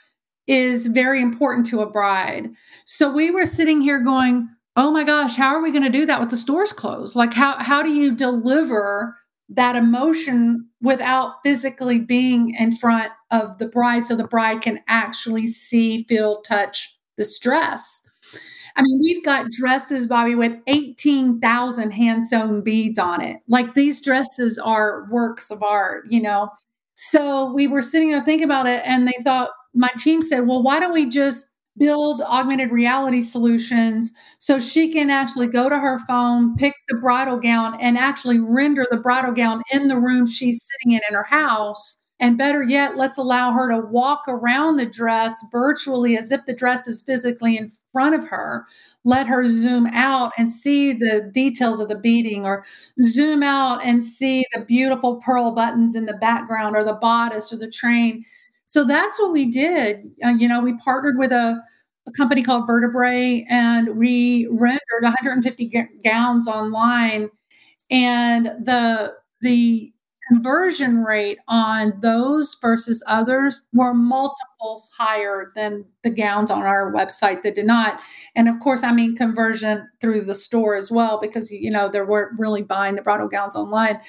is 0.48 0.88
very 0.88 1.22
important 1.22 1.66
to 1.68 1.82
a 1.82 1.90
bride. 1.90 2.50
So 2.86 3.12
we 3.12 3.32
were 3.32 3.46
sitting 3.46 3.82
here 3.82 4.00
going, 4.00 4.48
"Oh 4.76 4.92
my 4.92 5.04
gosh, 5.04 5.36
how 5.36 5.56
are 5.56 5.62
we 5.62 5.72
going 5.72 5.84
to 5.84 5.90
do 5.90 6.06
that 6.06 6.20
with 6.20 6.30
the 6.30 6.38
stores 6.38 6.74
closed? 6.74 7.16
Like 7.16 7.34
how 7.34 7.58
how 7.58 7.82
do 7.84 7.90
you 7.92 8.12
deliver 8.14 9.18
that 9.50 9.76
emotion 9.76 10.68
without 10.82 11.36
physically 11.44 12.00
being 12.00 12.56
in 12.56 12.76
front 12.76 13.12
of 13.32 13.58
the 13.60 13.68
bride 13.68 14.06
so 14.06 14.16
the 14.16 14.28
bride 14.28 14.62
can 14.62 14.80
actually 14.88 15.48
see, 15.48 16.04
feel, 16.06 16.42
touch 16.42 16.98
the 17.18 17.28
dress?" 17.42 18.04
I 18.78 18.82
mean, 18.82 19.00
we've 19.02 19.24
got 19.24 19.50
dresses, 19.52 20.06
Bobby, 20.06 20.36
with 20.36 20.58
18,000 20.68 21.92
hand 21.92 22.26
sewn 22.26 22.62
beads 22.62 23.00
on 23.00 23.22
it. 23.22 23.38
Like 23.48 23.74
these 23.74 24.02
dresses 24.02 24.60
are 24.60 25.08
works 25.10 25.50
of 25.50 25.64
art, 25.64 26.06
you 26.10 26.22
know? 26.22 26.50
So 26.96 27.54
we 27.54 27.68
were 27.68 27.82
sitting 27.82 28.12
there 28.12 28.24
thinking 28.24 28.46
about 28.46 28.68
it, 28.68 28.82
and 28.86 29.08
they 29.08 29.16
thought, 29.24 29.50
my 29.76 29.90
team 29.98 30.22
said, 30.22 30.48
well, 30.48 30.64
why 30.64 30.80
don't 30.80 30.94
we 30.94 31.08
just 31.08 31.48
build 31.78 32.22
augmented 32.22 32.72
reality 32.72 33.22
solutions 33.22 34.14
so 34.40 34.60
she 34.60 34.92
can 34.92 35.10
actually 35.10 35.48
go 35.48 35.68
to 35.68 35.78
her 35.78 36.00
phone, 36.08 36.56
pick 36.56 36.74
the 36.88 36.96
bridal 36.96 37.38
gown, 37.38 37.78
and 37.82 37.98
actually 37.98 38.40
render 38.40 38.88
the 38.90 38.98
bridal 38.98 39.34
gown 39.34 39.62
in 39.74 39.90
the 39.90 40.00
room 40.00 40.26
she's 40.26 40.66
sitting 40.66 40.94
in 40.94 41.02
in 41.10 41.16
her 41.16 41.24
house. 41.24 41.98
And 42.22 42.38
better 42.38 42.64
yet, 42.64 42.96
let's 42.96 43.18
allow 43.18 43.52
her 43.52 43.70
to 43.70 43.86
walk 43.88 44.24
around 44.30 44.78
the 44.78 44.86
dress 44.86 45.44
virtually 45.52 46.18
as 46.18 46.32
if 46.32 46.46
the 46.46 46.54
dress 46.54 46.88
is 46.88 47.02
physically 47.02 47.58
in 47.58 47.74
front 47.92 48.16
of 48.16 48.26
her. 48.26 48.66
Let 49.04 49.28
her 49.28 49.50
zoom 49.50 49.88
out 49.88 50.32
and 50.38 50.50
see 50.50 50.94
the 50.94 51.30
details 51.34 51.82
of 51.82 51.90
the 51.90 51.98
beading, 51.98 52.46
or 52.46 52.64
zoom 53.02 53.44
out 53.44 53.84
and 53.84 54.02
see 54.02 54.46
the 54.54 54.62
beautiful 54.62 55.18
pearl 55.18 55.52
buttons 55.52 55.94
in 55.94 56.06
the 56.06 56.14
background, 56.14 56.78
or 56.78 56.86
the 56.86 56.94
bodice, 56.94 57.52
or 57.52 57.58
the 57.58 57.70
train 57.70 58.24
so 58.66 58.84
that's 58.84 59.20
what 59.20 59.32
we 59.32 59.50
did. 59.50 60.12
Uh, 60.24 60.30
you 60.30 60.48
know, 60.48 60.62
we 60.62 60.74
partnered 60.78 61.18
with 61.18 61.32
a, 61.32 61.62
a, 62.08 62.12
company 62.12 62.42
called 62.42 62.68
Vertebrae 62.68 63.46
and 63.50 63.98
we 63.98 64.48
rendered 64.52 64.80
150 65.02 65.70
g- 65.70 65.84
gowns 66.04 66.48
online. 66.48 67.30
And 67.92 68.46
the 68.46 69.14
the 69.42 69.94
conversion 70.28 71.04
rate 71.04 71.38
on 71.48 71.94
those 72.00 72.56
versus 72.62 73.04
others 73.08 73.64
were 73.74 73.94
multiples 73.94 74.90
higher 74.98 75.52
than 75.56 75.86
the 76.04 76.10
gowns 76.10 76.50
on 76.50 76.64
our 76.64 76.92
website 76.92 77.44
that 77.44 77.56
did 77.56 77.66
not. 77.66 78.02
And 78.36 78.48
of 78.48 78.60
course, 78.60 78.84
I 78.84 78.92
mean 78.92 79.16
conversion 79.16 79.88
through 80.02 80.22
the 80.22 80.36
store 80.36 80.76
as 80.76 80.92
well, 80.92 81.20
because 81.20 81.52
you 81.52 81.72
know 81.72 81.90
they 81.90 82.02
weren't 82.02 82.40
really 82.40 82.62
buying 82.62 82.96
the 82.96 83.02
bridal 83.02 83.28
gowns 83.28 83.56
online. 83.56 84.00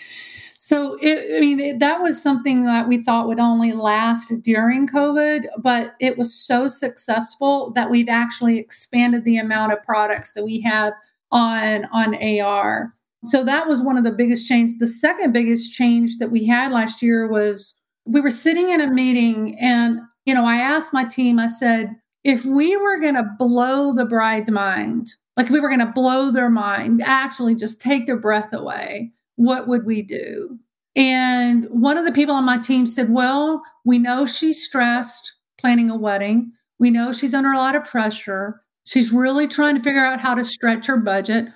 So, 0.59 0.97
it, 1.03 1.37
I 1.37 1.41
mean, 1.41 1.61
it, 1.61 1.79
that 1.81 2.01
was 2.01 2.21
something 2.21 2.65
that 2.65 2.89
we 2.89 3.03
thought 3.03 3.29
would 3.29 3.39
only 3.39 3.73
last 3.73 4.33
during 4.43 4.89
COVID, 4.89 5.47
but 5.59 5.95
it 6.01 6.17
was 6.17 6.35
so 6.35 6.67
successful 6.67 7.73
that 7.75 7.91
we've 7.91 8.09
actually 8.09 8.59
expanded 8.59 9.25
the 9.25 9.37
amount 9.37 9.73
of 9.73 9.83
products 9.83 10.33
that 10.33 10.45
we 10.45 10.61
have 10.63 10.95
on 11.31 11.85
on 11.93 12.15
AR. 12.15 12.95
So 13.25 13.43
that 13.45 13.67
was 13.67 13.83
one 13.83 13.97
of 13.97 14.05
the 14.05 14.13
biggest 14.13 14.47
changes. 14.47 14.79
The 14.79 14.87
second 14.87 15.33
biggest 15.33 15.73
change 15.73 16.19
that 16.19 16.31
we 16.31 16.47
had 16.47 16.73
last 16.73 17.03
year 17.03 17.29
was 17.29 17.77
we 18.05 18.21
were 18.21 18.31
sitting 18.31 18.71
in 18.71 18.81
a 18.81 18.93
meeting 18.93 19.57
and 19.61 20.01
you 20.27 20.35
know, 20.35 20.45
I 20.45 20.57
asked 20.57 20.93
my 20.93 21.05
team, 21.05 21.39
I 21.39 21.47
said, 21.47 21.95
if 22.25 22.45
we 22.45 22.77
were 22.77 23.01
going 23.01 23.15
to 23.15 23.31
blow 23.39 23.93
the 23.93 24.05
bride's 24.05 24.51
mind, 24.51 25.09
like 25.37 25.49
we 25.49 25.61
were 25.61 25.69
going 25.69 25.87
to 25.87 25.93
blow 25.93 26.31
their 26.31 26.51
mind, 26.51 27.01
actually 27.05 27.55
just 27.55 27.81
take 27.81 28.07
their 28.07 28.19
breath 28.19 28.53
away, 28.53 29.13
what 29.37 29.69
would 29.69 29.87
we 29.87 30.03
do? 30.03 30.59
And 30.97 31.67
one 31.71 31.97
of 31.97 32.05
the 32.05 32.13
people 32.13 32.35
on 32.35 32.45
my 32.45 32.59
team 32.59 32.87
said, 32.87 33.11
Well, 33.11 33.63
we 33.85 33.99
know 33.99 34.27
she's 34.27 34.63
stressed 34.63 35.33
planning 35.59 35.91
a 35.91 35.97
wedding. 35.97 36.53
We 36.79 36.91
know 36.91 37.13
she's 37.13 37.35
under 37.35 37.53
a 37.53 37.57
lot 37.57 37.77
of 37.77 37.85
pressure. 37.85 38.63
She's 38.85 39.13
really 39.13 39.47
trying 39.47 39.77
to 39.77 39.83
figure 39.83 40.05
out 40.05 40.21
how 40.21 40.35
to 40.35 40.45
stretch 40.45 40.87
her 40.87 40.97
budget. 40.97 41.47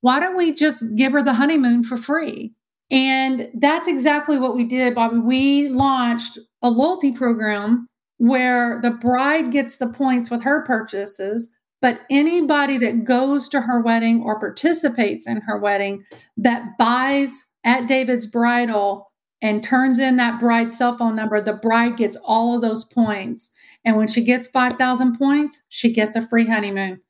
Why 0.00 0.20
don't 0.20 0.36
we 0.36 0.52
just 0.52 0.84
give 0.96 1.12
her 1.12 1.22
the 1.22 1.32
honeymoon 1.34 1.84
for 1.84 1.96
free? 1.96 2.54
And 2.90 3.50
that's 3.54 3.88
exactly 3.88 4.38
what 4.38 4.54
we 4.54 4.64
did, 4.64 4.94
Bobby. 4.94 5.18
We 5.18 5.68
launched 5.68 6.38
a 6.62 6.70
loyalty 6.70 7.12
program 7.12 7.86
where 8.16 8.80
the 8.82 8.90
bride 8.90 9.52
gets 9.52 9.76
the 9.76 9.88
points 9.88 10.30
with 10.30 10.42
her 10.42 10.64
purchases, 10.64 11.54
But 11.80 12.00
anybody 12.10 12.76
that 12.78 13.04
goes 13.04 13.48
to 13.50 13.60
her 13.60 13.80
wedding 13.80 14.22
or 14.22 14.38
participates 14.38 15.26
in 15.26 15.40
her 15.42 15.58
wedding 15.58 16.04
that 16.36 16.76
buys 16.78 17.44
at 17.64 17.86
David's 17.86 18.26
Bridal 18.26 19.06
and 19.40 19.62
turns 19.62 20.00
in 20.00 20.16
that 20.16 20.40
bride's 20.40 20.76
cell 20.76 20.96
phone 20.96 21.14
number, 21.14 21.40
the 21.40 21.52
bride 21.52 21.96
gets 21.96 22.16
all 22.24 22.56
of 22.56 22.62
those 22.62 22.84
points. 22.84 23.52
And 23.84 23.96
when 23.96 24.08
she 24.08 24.22
gets 24.22 24.48
5,000 24.48 25.16
points, 25.16 25.62
she 25.68 25.92
gets 25.92 26.16
a 26.16 26.26
free 26.26 26.46
honeymoon. 26.46 27.00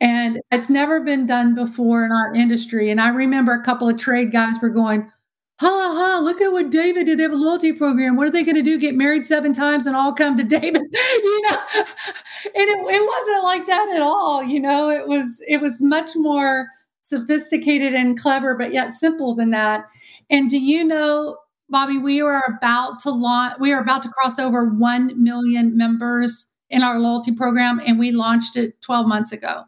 And 0.00 0.40
it's 0.52 0.70
never 0.70 1.00
been 1.00 1.26
done 1.26 1.54
before 1.54 2.04
in 2.04 2.12
our 2.12 2.32
industry. 2.34 2.90
And 2.90 3.00
I 3.00 3.08
remember 3.08 3.52
a 3.52 3.64
couple 3.64 3.88
of 3.88 3.98
trade 3.98 4.30
guys 4.30 4.56
were 4.62 4.68
going, 4.68 5.10
ha 5.58 5.66
ha, 5.68 6.20
look 6.22 6.40
at 6.40 6.52
what 6.52 6.70
David 6.70 7.06
did. 7.06 7.18
They 7.18 7.24
have 7.24 7.32
a 7.32 7.36
loyalty 7.36 7.72
program. 7.72 8.14
What 8.14 8.28
are 8.28 8.30
they 8.30 8.44
going 8.44 8.54
to 8.54 8.62
do? 8.62 8.78
Get 8.78 8.94
married 8.94 9.24
seven 9.24 9.52
times 9.52 9.86
and 9.86 9.96
all 9.96 10.12
come 10.12 10.36
to 10.36 10.44
David? 10.44 10.82
you 10.92 11.42
know, 11.42 11.56
and 11.74 12.68
it, 12.68 12.78
it 12.78 13.06
wasn't 13.06 13.44
like 13.44 13.66
that 13.66 13.90
at 13.92 14.00
all. 14.00 14.44
You 14.44 14.60
know, 14.60 14.88
it 14.88 15.08
was, 15.08 15.42
it 15.48 15.60
was 15.60 15.80
much 15.80 16.10
more 16.14 16.68
sophisticated 17.02 17.94
and 17.94 18.18
clever, 18.18 18.56
but 18.56 18.72
yet 18.72 18.92
simple 18.92 19.34
than 19.34 19.50
that. 19.50 19.86
And 20.30 20.48
do 20.48 20.58
you 20.60 20.84
know, 20.84 21.38
Bobby, 21.70 21.98
we 21.98 22.20
are 22.20 22.42
about 22.46 23.00
to 23.00 23.10
launch, 23.10 23.56
we 23.58 23.72
are 23.72 23.80
about 23.80 24.02
to 24.04 24.08
cross 24.10 24.38
over 24.38 24.68
1 24.70 25.22
million 25.22 25.76
members 25.76 26.46
in 26.70 26.82
our 26.82 26.98
loyalty 26.98 27.32
program, 27.32 27.80
and 27.84 27.98
we 27.98 28.12
launched 28.12 28.56
it 28.56 28.80
12 28.82 29.06
months 29.06 29.32
ago. 29.32 29.64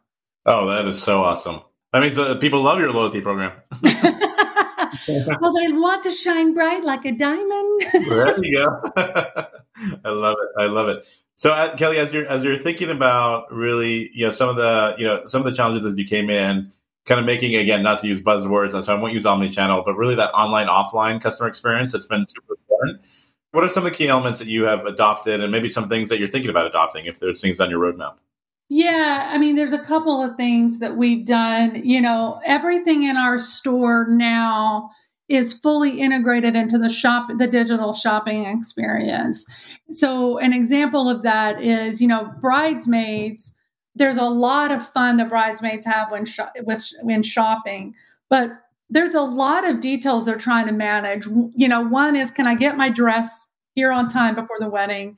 Oh, 0.46 0.68
that 0.68 0.86
is 0.86 1.00
so 1.00 1.22
awesome. 1.22 1.60
That 1.92 2.00
means 2.00 2.18
uh, 2.18 2.36
people 2.36 2.62
love 2.62 2.78
your 2.78 2.92
loyalty 2.92 3.20
program. 3.20 3.52
well, 5.08 5.52
they 5.54 5.72
want 5.72 6.02
to 6.02 6.10
shine 6.10 6.54
bright 6.54 6.84
like 6.84 7.04
a 7.04 7.12
diamond. 7.12 7.82
there 7.92 8.44
you 8.44 8.58
go. 8.58 8.90
I 8.96 10.08
love 10.08 10.36
it. 10.40 10.60
I 10.60 10.66
love 10.66 10.88
it. 10.88 11.06
So, 11.36 11.52
uh, 11.52 11.74
Kelly, 11.76 11.98
as 11.98 12.12
you're 12.12 12.26
as 12.26 12.44
you're 12.44 12.58
thinking 12.58 12.90
about 12.90 13.52
really, 13.52 14.10
you 14.12 14.26
know, 14.26 14.30
some 14.30 14.48
of 14.48 14.56
the 14.56 14.94
you 14.98 15.06
know 15.06 15.24
some 15.26 15.40
of 15.40 15.46
the 15.46 15.54
challenges 15.54 15.86
as 15.86 15.96
you 15.96 16.04
came 16.04 16.28
in, 16.28 16.70
kind 17.06 17.18
of 17.18 17.26
making 17.26 17.54
again 17.54 17.82
not 17.82 18.00
to 18.00 18.08
use 18.08 18.22
buzzwords, 18.22 18.74
and 18.74 18.84
so 18.84 18.94
I 18.94 19.00
won't 19.00 19.14
use 19.14 19.24
omni-channel, 19.24 19.82
but 19.86 19.94
really 19.96 20.16
that 20.16 20.32
online 20.32 20.66
offline 20.66 21.20
customer 21.20 21.48
experience 21.48 21.92
that's 21.92 22.06
been 22.06 22.26
super 22.26 22.54
important. 22.54 23.00
What 23.52 23.64
are 23.64 23.68
some 23.68 23.86
of 23.86 23.92
the 23.92 23.96
key 23.96 24.08
elements 24.08 24.38
that 24.38 24.48
you 24.48 24.64
have 24.64 24.84
adopted, 24.84 25.40
and 25.40 25.50
maybe 25.50 25.68
some 25.68 25.88
things 25.88 26.08
that 26.10 26.18
you're 26.18 26.28
thinking 26.28 26.50
about 26.50 26.66
adopting 26.66 27.06
if 27.06 27.20
there's 27.20 27.40
things 27.40 27.60
on 27.60 27.70
your 27.70 27.80
roadmap? 27.80 28.16
Yeah, 28.72 29.28
I 29.30 29.36
mean, 29.38 29.56
there's 29.56 29.72
a 29.72 29.78
couple 29.80 30.22
of 30.22 30.36
things 30.36 30.78
that 30.78 30.96
we've 30.96 31.26
done. 31.26 31.82
You 31.84 32.00
know, 32.00 32.40
everything 32.44 33.02
in 33.02 33.16
our 33.16 33.38
store 33.38 34.06
now 34.08 34.90
is 35.28 35.52
fully 35.52 36.00
integrated 36.00 36.54
into 36.56 36.78
the 36.78 36.88
shop 36.88 37.28
the 37.38 37.48
digital 37.48 37.92
shopping 37.92 38.46
experience. 38.46 39.44
So 39.90 40.38
an 40.38 40.52
example 40.52 41.08
of 41.10 41.22
that 41.24 41.60
is, 41.62 42.00
you 42.00 42.08
know, 42.08 42.32
bridesmaids 42.40 43.54
there's 43.96 44.18
a 44.18 44.24
lot 44.24 44.70
of 44.70 44.86
fun 44.88 45.16
that 45.16 45.28
bridesmaids 45.28 45.84
have 45.84 46.10
when 46.12 46.24
with 46.64 46.88
when 47.02 47.22
shopping, 47.24 47.92
but 48.28 48.50
there's 48.88 49.14
a 49.14 49.22
lot 49.22 49.68
of 49.68 49.80
details 49.80 50.24
they're 50.24 50.38
trying 50.38 50.66
to 50.66 50.72
manage. 50.72 51.26
You 51.54 51.68
know, 51.68 51.82
one 51.86 52.14
is 52.14 52.30
can 52.30 52.46
I 52.46 52.54
get 52.54 52.76
my 52.76 52.88
dress 52.88 53.48
here 53.74 53.90
on 53.90 54.08
time 54.08 54.36
before 54.36 54.58
the 54.60 54.70
wedding? 54.70 55.16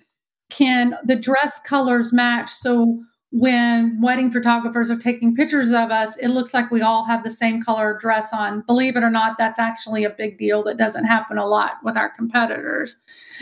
Can 0.50 0.97
the 1.04 1.16
dress 1.16 1.61
colors 1.62 2.12
match 2.12 2.50
so 2.50 2.99
when 3.33 3.99
wedding 4.03 4.31
photographers 4.31 4.91
are 4.91 4.99
taking 4.99 5.35
pictures 5.35 5.73
of 5.73 5.91
us, 5.91 6.17
it 6.19 6.29
looks 6.29 6.53
like 6.53 6.71
we 6.71 6.83
all 6.83 7.03
have 7.05 7.25
the 7.25 7.31
same 7.31 7.62
color 7.62 7.99
dress 7.99 8.31
on. 8.31 8.61
Believe 8.67 8.95
it 8.95 9.03
or 9.03 9.11
not, 9.11 9.39
that's 9.39 9.59
actually 9.59 10.05
a 10.05 10.11
big 10.11 10.39
deal 10.39 10.62
that 10.65 10.77
doesn't 10.77 11.07
happen 11.07 11.39
a 11.39 11.47
lot 11.47 11.79
with 11.83 11.97
our 11.97 12.11
competitors. 12.11 12.95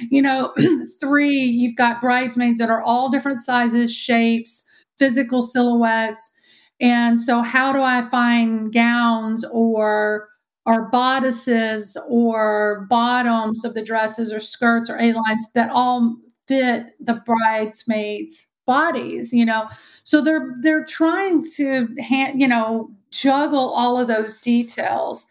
You 0.09 0.23
know, 0.23 0.55
three, 1.01 1.41
you've 1.41 1.75
got 1.75 2.01
bridesmaids 2.01 2.61
that 2.61 2.71
are 2.71 2.83
all 2.83 3.11
different 3.11 3.41
sizes, 3.41 3.93
shapes, 3.93 4.65
physical 4.97 5.43
silhouettes. 5.43 6.33
And 6.79 7.21
so, 7.21 7.43
how 7.43 7.73
do 7.73 7.83
I 7.83 8.09
find 8.11 8.73
gowns 8.73 9.45
or 9.51 10.29
or 10.67 10.89
bodices 10.91 11.97
or 12.09 12.87
bottoms 12.89 13.65
of 13.65 13.75
the 13.75 13.83
dresses 13.83 14.33
or 14.33 14.39
skirts 14.39 14.89
or 14.89 14.99
A 14.99 15.13
lines 15.15 15.47
that 15.55 15.71
all 15.73 16.17
fit 16.47 16.87
the 17.01 17.21
bridesmaids' 17.27 18.47
bodies? 18.77 19.33
You 19.33 19.45
know, 19.45 19.69
so 20.05 20.23
they're 20.23 20.55
they're 20.63 20.85
trying 20.85 21.45
to 21.57 21.89
hand, 21.99 22.41
you 22.41 22.49
know 22.49 22.91
juggle 23.11 23.71
all 23.71 23.99
of 23.99 24.09
those 24.09 24.39
details. 24.39 25.27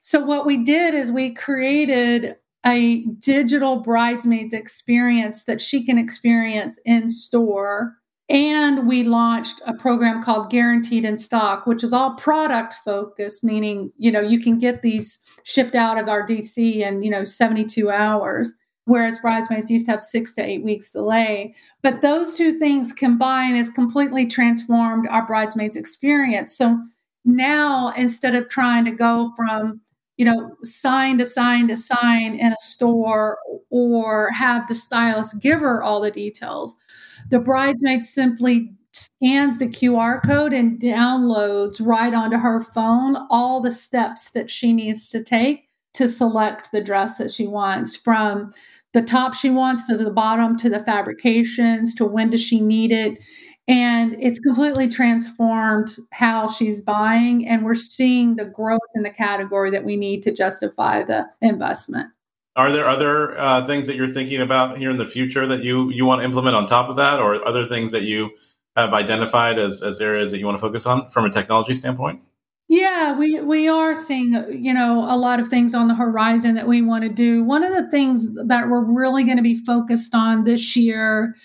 So 0.00 0.20
what 0.20 0.46
we 0.46 0.56
did 0.56 0.94
is 0.94 1.10
we 1.10 1.34
created 1.34 2.36
a 2.64 3.04
digital 3.20 3.80
bridesmaids 3.80 4.52
experience 4.52 5.44
that 5.44 5.60
she 5.60 5.84
can 5.84 5.98
experience 5.98 6.78
in 6.84 7.08
store 7.08 7.96
and 8.28 8.88
we 8.88 9.04
launched 9.04 9.60
a 9.66 9.74
program 9.74 10.20
called 10.20 10.50
Guaranteed 10.50 11.04
in 11.04 11.16
Stock, 11.16 11.64
which 11.64 11.84
is 11.84 11.92
all 11.92 12.14
product 12.14 12.74
focused, 12.84 13.44
meaning, 13.44 13.92
you 13.98 14.10
know, 14.10 14.20
you 14.20 14.40
can 14.40 14.58
get 14.58 14.82
these 14.82 15.20
shipped 15.44 15.76
out 15.76 15.96
of 15.96 16.08
our 16.08 16.26
DC 16.26 16.80
in, 16.80 17.04
you 17.04 17.10
know, 17.10 17.22
72 17.22 17.88
hours, 17.88 18.52
whereas 18.86 19.18
bridesmaids 19.18 19.70
used 19.70 19.84
to 19.86 19.92
have 19.92 20.00
six 20.00 20.32
to 20.34 20.42
eight 20.42 20.64
weeks 20.64 20.90
delay. 20.90 21.54
But 21.82 22.00
those 22.00 22.36
two 22.36 22.58
things 22.58 22.92
combined 22.92 23.56
has 23.56 23.70
completely 23.70 24.26
transformed 24.26 25.06
our 25.08 25.26
bridesmaids 25.26 25.76
experience. 25.76 26.56
So 26.56 26.80
now 27.24 27.92
instead 27.96 28.34
of 28.34 28.48
trying 28.48 28.84
to 28.86 28.92
go 28.92 29.32
from 29.36 29.80
you 30.16 30.24
know, 30.24 30.56
sign 30.62 31.18
to 31.18 31.26
sign 31.26 31.68
to 31.68 31.76
sign 31.76 32.38
in 32.38 32.52
a 32.52 32.58
store 32.58 33.38
or 33.70 34.30
have 34.30 34.66
the 34.66 34.74
stylist 34.74 35.42
give 35.42 35.60
her 35.60 35.82
all 35.82 36.00
the 36.00 36.10
details. 36.10 36.74
The 37.30 37.40
bridesmaid 37.40 38.02
simply 38.02 38.72
scans 38.92 39.58
the 39.58 39.68
QR 39.68 40.22
code 40.24 40.54
and 40.54 40.80
downloads 40.80 41.86
right 41.86 42.14
onto 42.14 42.38
her 42.38 42.62
phone 42.62 43.16
all 43.28 43.60
the 43.60 43.72
steps 43.72 44.30
that 44.30 44.50
she 44.50 44.72
needs 44.72 45.10
to 45.10 45.22
take 45.22 45.68
to 45.94 46.08
select 46.08 46.72
the 46.72 46.80
dress 46.80 47.18
that 47.18 47.30
she 47.30 47.46
wants 47.46 47.94
from 47.94 48.52
the 48.96 49.02
top 49.02 49.34
she 49.34 49.50
wants 49.50 49.86
to 49.86 49.94
the 49.98 50.10
bottom 50.10 50.56
to 50.56 50.70
the 50.70 50.80
fabrications 50.80 51.94
to 51.94 52.06
when 52.06 52.30
does 52.30 52.42
she 52.42 52.60
need 52.60 52.90
it 52.90 53.18
and 53.68 54.16
it's 54.18 54.38
completely 54.38 54.88
transformed 54.88 55.94
how 56.12 56.48
she's 56.48 56.80
buying 56.80 57.46
and 57.46 57.62
we're 57.62 57.74
seeing 57.74 58.36
the 58.36 58.46
growth 58.46 58.80
in 58.94 59.02
the 59.02 59.10
category 59.10 59.70
that 59.70 59.84
we 59.84 59.96
need 59.96 60.22
to 60.22 60.32
justify 60.32 61.02
the 61.02 61.26
investment 61.42 62.08
are 62.56 62.72
there 62.72 62.88
other 62.88 63.38
uh, 63.38 63.66
things 63.66 63.86
that 63.86 63.96
you're 63.96 64.10
thinking 64.10 64.40
about 64.40 64.78
here 64.78 64.88
in 64.88 64.96
the 64.96 65.04
future 65.04 65.46
that 65.46 65.62
you 65.62 65.90
you 65.90 66.06
want 66.06 66.22
to 66.22 66.24
implement 66.24 66.56
on 66.56 66.66
top 66.66 66.88
of 66.88 66.96
that, 66.96 67.20
or 67.20 67.46
other 67.46 67.66
things 67.66 67.92
that 67.92 68.04
you 68.04 68.30
have 68.74 68.94
identified 68.94 69.58
as 69.58 69.82
as 69.82 70.00
areas 70.00 70.30
that 70.30 70.38
you 70.38 70.46
want 70.46 70.56
to 70.56 70.60
focus 70.62 70.86
on 70.86 71.10
from 71.10 71.26
a 71.26 71.30
technology 71.30 71.74
standpoint? 71.74 72.22
Yeah, 72.68 73.16
we 73.16 73.40
we 73.40 73.68
are 73.68 73.94
seeing 73.94 74.32
you 74.50 74.74
know 74.74 75.06
a 75.08 75.16
lot 75.16 75.38
of 75.38 75.48
things 75.48 75.74
on 75.74 75.86
the 75.88 75.94
horizon 75.94 76.54
that 76.56 76.66
we 76.66 76.82
want 76.82 77.04
to 77.04 77.08
do. 77.08 77.44
One 77.44 77.62
of 77.62 77.72
the 77.74 77.88
things 77.90 78.32
that 78.46 78.68
we're 78.68 78.84
really 78.84 79.22
going 79.24 79.36
to 79.36 79.42
be 79.42 79.62
focused 79.64 80.14
on 80.14 80.44
this 80.44 80.74
year 80.76 81.36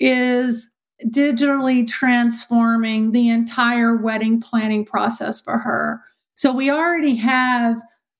is 0.00 0.70
digitally 1.08 1.86
transforming 1.88 3.12
the 3.12 3.30
entire 3.30 3.96
wedding 3.96 4.40
planning 4.40 4.84
process 4.86 5.40
for 5.40 5.58
her. 5.58 6.02
So 6.36 6.52
we 6.54 6.70
already 6.70 7.16
have 7.16 7.76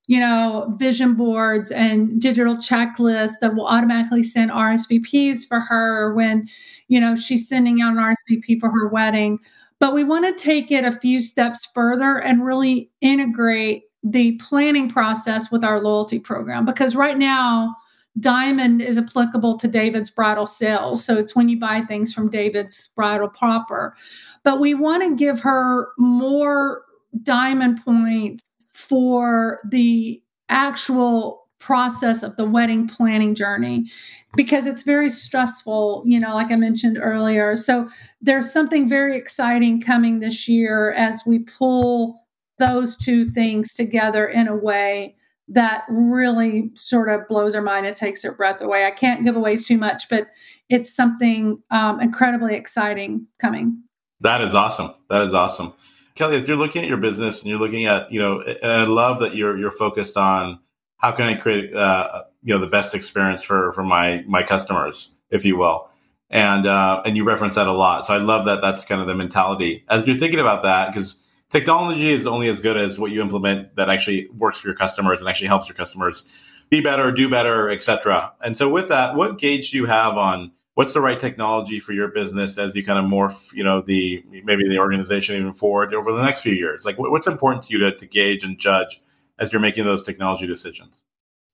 you 0.09 0.18
know, 0.18 0.75
vision 0.78 1.14
boards 1.14 1.71
and 1.71 2.21
digital 2.21 2.56
checklists 2.56 3.35
that 3.40 3.54
will 3.54 3.66
automatically 3.66 4.25
send 4.25 4.50
RSVPs 4.50 5.47
for 5.47 5.61
her 5.61 6.12
when, 6.14 6.49
you 6.88 7.00
know, 7.00 7.14
she's 7.14 7.49
sending 7.49 7.80
out 7.80 7.92
an 7.92 7.99
RSVP 7.99 8.59
for 8.59 8.68
her 8.68 8.88
wedding. 8.88 9.38
But 9.83 9.95
we 9.95 10.05
want 10.05 10.25
to 10.25 10.41
take 10.41 10.71
it 10.71 10.85
a 10.85 10.93
few 10.93 11.21
steps 11.21 11.67
further 11.75 12.23
and 12.23 12.47
really 12.47 12.89
integrate 13.01 13.83
the 14.05 14.37
planning 14.37 14.89
process 14.89 15.51
with 15.51 15.65
our 15.65 15.81
loyalty 15.81 16.21
program 16.21 16.65
because 16.65 16.95
right 16.95 17.19
now, 17.19 17.75
Diamond 18.21 18.81
is 18.81 18.97
applicable 18.97 19.59
to 19.59 19.67
David's 19.67 20.09
bridal 20.09 20.47
sales. 20.47 21.05
So 21.05 21.17
it's 21.17 21.35
when 21.35 21.49
you 21.49 21.59
buy 21.59 21.81
things 21.81 22.15
from 22.15 22.31
David's 22.31 22.87
bridal 22.95 23.29
proper. 23.29 23.97
But 24.45 24.61
we 24.61 24.73
want 24.73 25.03
to 25.03 25.17
give 25.17 25.41
her 25.41 25.89
more 25.99 26.83
diamond 27.25 27.85
points 27.85 28.49
for 28.73 29.59
the 29.69 30.23
actual 30.49 31.41
process 31.62 32.25
of 32.25 32.35
the 32.37 32.45
wedding 32.45 32.88
planning 32.88 33.35
journey 33.35 33.88
because 34.35 34.66
it's 34.66 34.83
very 34.83 35.09
stressful, 35.09 36.02
you 36.04 36.19
know, 36.19 36.35
like 36.35 36.50
I 36.50 36.57
mentioned 36.57 36.99
earlier. 37.00 37.54
So 37.54 37.88
there's 38.21 38.52
something 38.52 38.88
very 38.88 39.16
exciting 39.16 39.81
coming 39.81 40.19
this 40.19 40.49
year 40.49 40.92
as 40.95 41.23
we 41.25 41.45
pull 41.45 42.21
those 42.59 42.97
two 42.97 43.28
things 43.28 43.75
together 43.75 44.26
in 44.26 44.49
a 44.49 44.57
way 44.57 45.14
that 45.49 45.85
really 45.88 46.71
sort 46.75 47.09
of 47.09 47.28
blows 47.28 47.54
our 47.54 47.62
mind 47.62 47.87
and 47.87 47.95
takes 47.95 48.25
our 48.25 48.33
breath 48.33 48.61
away. 48.61 48.85
I 48.85 48.90
can't 48.90 49.25
give 49.25 49.37
away 49.37 49.57
too 49.57 49.78
much, 49.78 50.09
but 50.09 50.26
it's 50.69 50.92
something 50.92 51.62
um, 51.71 52.00
incredibly 52.00 52.54
exciting 52.54 53.26
coming. 53.40 53.81
That 54.21 54.40
is 54.40 54.54
awesome. 54.54 54.95
That 55.11 55.23
is 55.23 55.35
awesome. 55.35 55.75
Kelly, 56.14 56.37
as 56.37 56.49
you're 56.49 56.57
looking 56.57 56.83
at 56.83 56.88
your 56.88 56.99
business 56.99 57.40
and 57.40 57.50
you're 57.50 57.59
looking 57.59 57.85
at, 57.85 58.11
you 58.12 58.21
know, 58.21 58.40
and 58.40 58.73
I 58.73 58.85
love 58.85 59.21
that 59.21 59.35
you're 59.35 59.57
you're 59.57 59.71
focused 59.71 60.16
on 60.16 60.59
how 61.02 61.12
can 61.12 61.26
I 61.26 61.35
create, 61.35 61.75
uh, 61.75 62.23
you 62.42 62.54
know, 62.54 62.61
the 62.61 62.71
best 62.71 62.94
experience 62.94 63.42
for 63.42 63.73
for 63.73 63.82
my 63.82 64.25
my 64.26 64.42
customers, 64.42 65.11
if 65.30 65.44
you 65.44 65.59
will. 65.59 65.88
and 66.30 66.66
uh, 66.66 67.02
and 67.04 67.16
you 67.16 67.25
reference 67.25 67.56
that 67.56 67.68
a 67.68 67.73
lot. 67.73 68.06
So 68.06 68.14
I 68.14 68.18
love 68.18 68.47
that. 68.47 68.62
That's 68.62 68.85
kind 68.85 69.00
of 69.00 69.06
the 69.06 69.14
mentality 69.14 69.85
as 69.88 70.06
you're 70.06 70.16
thinking 70.16 70.40
about 70.40 70.62
that 70.62 70.88
because 70.88 71.23
technology 71.50 72.11
is 72.11 72.26
only 72.26 72.49
as 72.49 72.61
good 72.61 72.76
as 72.76 72.99
what 72.99 73.11
you 73.11 73.21
implement 73.21 73.76
that 73.76 73.90
actually 73.90 74.28
works 74.30 74.59
for 74.59 74.68
your 74.68 74.76
customers 74.76 75.21
and 75.21 75.28
actually 75.28 75.49
helps 75.49 75.68
your 75.68 75.76
customers 75.76 76.26
be 76.71 76.80
better, 76.80 77.12
do 77.12 77.28
better, 77.28 77.68
etc. 77.68 78.32
And 78.40 78.56
so 78.56 78.71
with 78.71 78.88
that, 78.88 79.14
what 79.14 79.38
gauge 79.38 79.73
do 79.73 79.76
you 79.76 79.85
have 79.85 80.16
on 80.16 80.52
what's 80.75 80.94
the 80.94 81.02
right 81.02 81.18
technology 81.18 81.80
for 81.80 81.92
your 81.92 82.09
business 82.09 82.56
as 82.56 82.75
you 82.75 82.82
kind 82.82 82.99
of 82.99 83.04
morph, 83.04 83.52
you 83.52 83.62
know, 83.62 83.82
the 83.82 84.25
maybe 84.44 84.66
the 84.66 84.78
organization 84.78 85.37
even 85.37 85.52
forward 85.52 85.92
over 85.92 86.12
the 86.12 86.23
next 86.23 86.40
few 86.40 86.54
years? 86.54 86.87
Like 86.87 86.99
what's 86.99 87.26
important 87.26 87.64
to 87.64 87.73
you 87.75 87.78
to, 87.80 87.94
to 87.94 88.06
gauge 88.06 88.42
and 88.42 88.59
judge 88.59 89.02
as 89.39 89.53
you're 89.53 89.61
making 89.61 89.85
those 89.85 90.03
technology 90.03 90.47
decisions? 90.47 91.03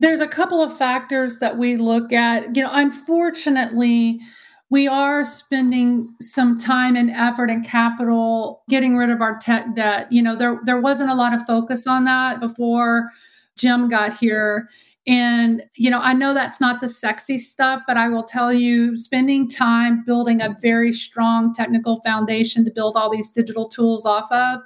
There's 0.00 0.20
a 0.20 0.28
couple 0.28 0.62
of 0.62 0.76
factors 0.76 1.38
that 1.40 1.58
we 1.58 1.76
look 1.76 2.12
at. 2.12 2.54
You 2.54 2.62
know, 2.62 2.70
unfortunately, 2.72 4.20
we 4.70 4.86
are 4.86 5.24
spending 5.24 6.14
some 6.20 6.58
time 6.58 6.94
and 6.94 7.10
effort 7.10 7.50
and 7.50 7.64
capital 7.64 8.62
getting 8.68 8.96
rid 8.96 9.10
of 9.10 9.20
our 9.20 9.38
tech 9.38 9.74
debt. 9.74 10.12
You 10.12 10.22
know, 10.22 10.36
there 10.36 10.60
there 10.64 10.80
wasn't 10.80 11.10
a 11.10 11.14
lot 11.14 11.34
of 11.34 11.46
focus 11.46 11.86
on 11.86 12.04
that 12.04 12.40
before 12.40 13.10
Jim 13.56 13.88
got 13.88 14.16
here. 14.16 14.68
And, 15.06 15.64
you 15.74 15.90
know, 15.90 16.00
I 16.00 16.12
know 16.12 16.34
that's 16.34 16.60
not 16.60 16.82
the 16.82 16.88
sexy 16.88 17.38
stuff, 17.38 17.80
but 17.86 17.96
I 17.96 18.10
will 18.10 18.24
tell 18.24 18.52
you, 18.52 18.94
spending 18.98 19.48
time 19.48 20.04
building 20.04 20.42
a 20.42 20.54
very 20.60 20.92
strong 20.92 21.54
technical 21.54 22.02
foundation 22.02 22.62
to 22.66 22.70
build 22.70 22.94
all 22.94 23.10
these 23.10 23.30
digital 23.30 23.70
tools 23.70 24.04
off 24.04 24.30
of 24.30 24.60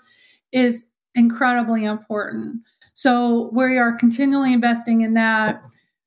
is 0.50 0.86
incredibly 1.14 1.84
important. 1.84 2.56
So 2.94 3.50
we 3.52 3.78
are 3.78 3.96
continually 3.96 4.52
investing 4.52 5.00
in 5.00 5.14
that. 5.14 5.62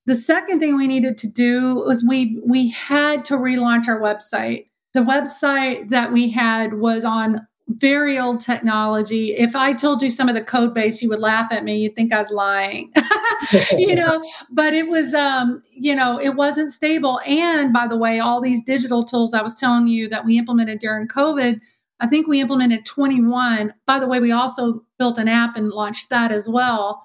The 0.05 0.15
second 0.15 0.59
thing 0.59 0.77
we 0.77 0.87
needed 0.87 1.17
to 1.19 1.27
do 1.27 1.75
was 1.85 2.05
we 2.07 2.39
we 2.45 2.69
had 2.69 3.25
to 3.25 3.35
relaunch 3.35 3.87
our 3.87 3.99
website. 3.99 4.67
The 4.93 5.01
website 5.01 5.89
that 5.89 6.13
we 6.13 6.29
had 6.29 6.75
was 6.75 7.03
on 7.03 7.45
very 7.69 8.19
old 8.19 8.41
technology. 8.41 9.33
If 9.35 9.55
I 9.55 9.73
told 9.73 10.03
you 10.03 10.11
some 10.11 10.29
of 10.29 10.35
the 10.35 10.43
code 10.43 10.73
base, 10.75 11.01
you 11.01 11.09
would 11.09 11.19
laugh 11.19 11.51
at 11.51 11.63
me. 11.63 11.77
You'd 11.77 11.95
think 11.95 12.13
I 12.13 12.19
was 12.19 12.29
lying. 12.29 12.93
you 13.77 13.95
know, 13.95 14.23
but 14.51 14.73
it 14.73 14.87
was 14.87 15.13
um, 15.15 15.63
you 15.71 15.95
know, 15.95 16.19
it 16.19 16.35
wasn't 16.35 16.71
stable. 16.71 17.19
And 17.25 17.73
by 17.73 17.87
the 17.87 17.97
way, 17.97 18.19
all 18.19 18.41
these 18.41 18.63
digital 18.63 19.03
tools 19.03 19.33
I 19.33 19.41
was 19.41 19.55
telling 19.55 19.87
you 19.87 20.07
that 20.09 20.25
we 20.25 20.37
implemented 20.37 20.79
during 20.79 21.07
COVID, 21.07 21.59
I 21.99 22.07
think 22.07 22.27
we 22.27 22.41
implemented 22.41 22.85
21. 22.85 23.73
By 23.85 23.99
the 23.99 24.07
way, 24.07 24.19
we 24.19 24.31
also 24.31 24.83
built 24.99 25.17
an 25.17 25.27
app 25.27 25.55
and 25.55 25.69
launched 25.69 26.09
that 26.09 26.31
as 26.31 26.47
well. 26.47 27.03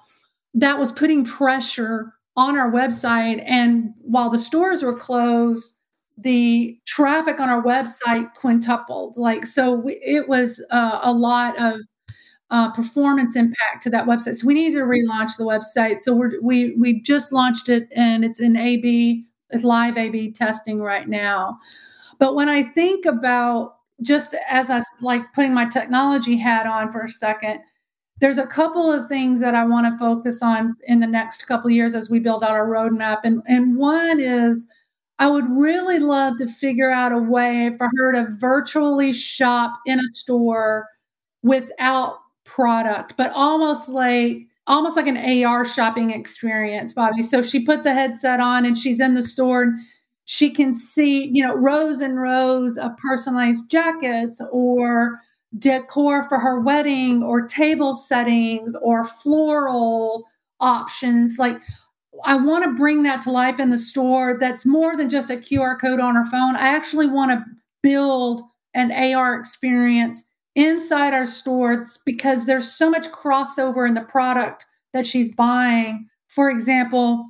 That 0.53 0.77
was 0.77 0.91
putting 0.91 1.23
pressure 1.23 2.13
on 2.35 2.57
our 2.57 2.71
website. 2.71 3.43
And 3.45 3.93
while 4.01 4.29
the 4.29 4.39
stores 4.39 4.83
were 4.83 4.97
closed, 4.97 5.75
the 6.17 6.77
traffic 6.85 7.39
on 7.39 7.49
our 7.49 7.63
website 7.63 8.33
quintupled. 8.35 9.17
Like, 9.17 9.45
so 9.45 9.73
we, 9.73 9.93
it 10.03 10.27
was 10.27 10.63
uh, 10.71 10.99
a 11.01 11.13
lot 11.13 11.59
of 11.59 11.79
uh, 12.51 12.69
performance 12.73 13.35
impact 13.35 13.81
to 13.83 13.89
that 13.89 14.05
website. 14.05 14.35
So 14.35 14.45
we 14.45 14.53
needed 14.53 14.77
to 14.77 14.83
relaunch 14.83 15.37
the 15.37 15.45
website. 15.45 16.01
So 16.01 16.13
we're, 16.13 16.39
we 16.41 16.75
we 16.75 17.01
just 17.01 17.31
launched 17.31 17.69
it, 17.69 17.87
and 17.95 18.25
it's 18.25 18.41
in 18.41 18.57
A/B, 18.57 19.25
it's 19.51 19.63
live 19.63 19.97
A/B 19.97 20.33
testing 20.33 20.81
right 20.81 21.07
now. 21.07 21.57
But 22.19 22.35
when 22.35 22.49
I 22.49 22.63
think 22.63 23.05
about 23.05 23.77
just 24.01 24.35
as 24.49 24.69
I 24.69 24.81
like 25.01 25.33
putting 25.33 25.53
my 25.53 25.65
technology 25.65 26.37
hat 26.37 26.65
on 26.65 26.91
for 26.91 27.03
a 27.03 27.09
second, 27.09 27.61
there's 28.19 28.37
a 28.37 28.47
couple 28.47 28.91
of 28.91 29.07
things 29.07 29.39
that 29.39 29.55
I 29.55 29.65
want 29.65 29.87
to 29.87 29.97
focus 29.97 30.41
on 30.41 30.75
in 30.83 30.99
the 30.99 31.07
next 31.07 31.47
couple 31.47 31.69
years 31.71 31.95
as 31.95 32.09
we 32.09 32.19
build 32.19 32.43
out 32.43 32.51
our 32.51 32.67
roadmap. 32.67 33.21
And, 33.23 33.41
and 33.47 33.75
one 33.77 34.19
is 34.19 34.67
I 35.17 35.27
would 35.27 35.49
really 35.49 35.99
love 35.99 36.37
to 36.37 36.47
figure 36.47 36.91
out 36.91 37.11
a 37.11 37.17
way 37.17 37.75
for 37.77 37.89
her 37.97 38.11
to 38.13 38.35
virtually 38.37 39.13
shop 39.13 39.79
in 39.85 39.99
a 39.99 40.13
store 40.13 40.87
without 41.43 42.19
product, 42.43 43.15
but 43.17 43.31
almost 43.33 43.89
like 43.89 44.47
almost 44.67 44.95
like 44.95 45.07
an 45.07 45.43
AR 45.43 45.65
shopping 45.65 46.11
experience, 46.11 46.93
Bobby. 46.93 47.23
So 47.23 47.41
she 47.41 47.65
puts 47.65 47.85
a 47.85 47.93
headset 47.93 48.39
on 48.39 48.65
and 48.65 48.77
she's 48.77 48.99
in 48.99 49.15
the 49.15 49.23
store 49.23 49.63
and 49.63 49.79
she 50.31 50.49
can 50.49 50.73
see, 50.73 51.29
you 51.33 51.45
know, 51.45 51.53
rows 51.53 51.99
and 51.99 52.17
rows 52.17 52.77
of 52.77 52.95
personalized 52.95 53.69
jackets 53.69 54.41
or 54.49 55.19
decor 55.57 56.23
for 56.29 56.39
her 56.39 56.61
wedding 56.61 57.21
or 57.21 57.45
table 57.45 57.93
settings 57.93 58.73
or 58.81 59.05
floral 59.05 60.25
options. 60.61 61.37
Like, 61.37 61.57
I 62.23 62.37
want 62.37 62.63
to 62.63 62.71
bring 62.71 63.03
that 63.03 63.19
to 63.23 63.29
life 63.29 63.59
in 63.59 63.71
the 63.71 63.77
store 63.77 64.37
that's 64.39 64.65
more 64.65 64.95
than 64.95 65.09
just 65.09 65.29
a 65.29 65.35
QR 65.35 65.77
code 65.77 65.99
on 65.99 66.15
her 66.15 66.25
phone. 66.31 66.55
I 66.55 66.69
actually 66.69 67.07
want 67.07 67.31
to 67.31 67.43
build 67.83 68.41
an 68.73 68.93
AR 68.93 69.35
experience 69.35 70.23
inside 70.55 71.13
our 71.13 71.25
stores 71.25 71.99
because 72.05 72.45
there's 72.45 72.71
so 72.71 72.89
much 72.89 73.09
crossover 73.09 73.85
in 73.85 73.95
the 73.95 74.01
product 74.01 74.65
that 74.93 75.05
she's 75.05 75.35
buying. 75.35 76.07
For 76.29 76.49
example, 76.49 77.25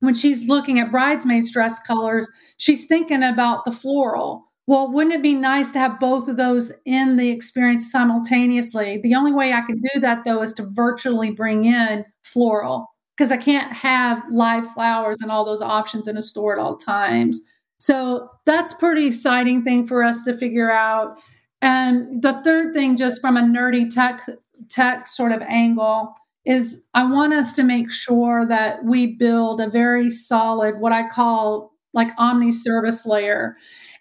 when 0.00 0.14
she's 0.14 0.48
looking 0.48 0.78
at 0.78 0.90
bridesmaids' 0.90 1.52
dress 1.52 1.80
colors, 1.82 2.30
she's 2.56 2.86
thinking 2.86 3.22
about 3.22 3.64
the 3.64 3.72
floral 3.72 4.50
well, 4.70 4.88
wouldn't 4.92 5.16
it 5.16 5.22
be 5.22 5.34
nice 5.34 5.72
to 5.72 5.80
have 5.80 5.98
both 5.98 6.28
of 6.28 6.36
those 6.36 6.72
in 6.84 7.16
the 7.16 7.28
experience 7.30 7.90
simultaneously? 7.90 9.00
The 9.02 9.16
only 9.16 9.32
way 9.32 9.52
I 9.52 9.62
can 9.62 9.80
do 9.92 9.98
that 9.98 10.22
though 10.24 10.42
is 10.42 10.52
to 10.52 10.68
virtually 10.70 11.32
bring 11.32 11.64
in 11.64 12.04
floral 12.22 12.86
because 13.16 13.32
I 13.32 13.36
can't 13.36 13.72
have 13.72 14.22
live 14.30 14.70
flowers 14.72 15.22
and 15.22 15.32
all 15.32 15.44
those 15.44 15.60
options 15.60 16.06
in 16.06 16.16
a 16.16 16.22
store 16.22 16.52
at 16.56 16.62
all 16.62 16.76
times. 16.76 17.40
So 17.78 18.28
that's 18.46 18.72
pretty 18.72 19.08
exciting 19.08 19.64
thing 19.64 19.88
for 19.88 20.04
us 20.04 20.22
to 20.22 20.38
figure 20.38 20.70
out. 20.70 21.16
And 21.60 22.22
the 22.22 22.40
third 22.44 22.72
thing, 22.72 22.96
just 22.96 23.20
from 23.20 23.36
a 23.36 23.42
nerdy 23.42 23.92
tech 23.92 24.22
tech 24.68 25.08
sort 25.08 25.32
of 25.32 25.42
angle, 25.42 26.14
is 26.44 26.84
I 26.94 27.04
want 27.04 27.34
us 27.34 27.54
to 27.54 27.62
make 27.62 27.90
sure 27.90 28.46
that 28.46 28.84
we 28.84 29.14
build 29.14 29.60
a 29.60 29.68
very 29.68 30.08
solid, 30.08 30.80
what 30.80 30.92
I 30.92 31.08
call 31.08 31.72
like 31.92 32.08
omni 32.18 32.52
service 32.52 33.04
layer. 33.04 33.56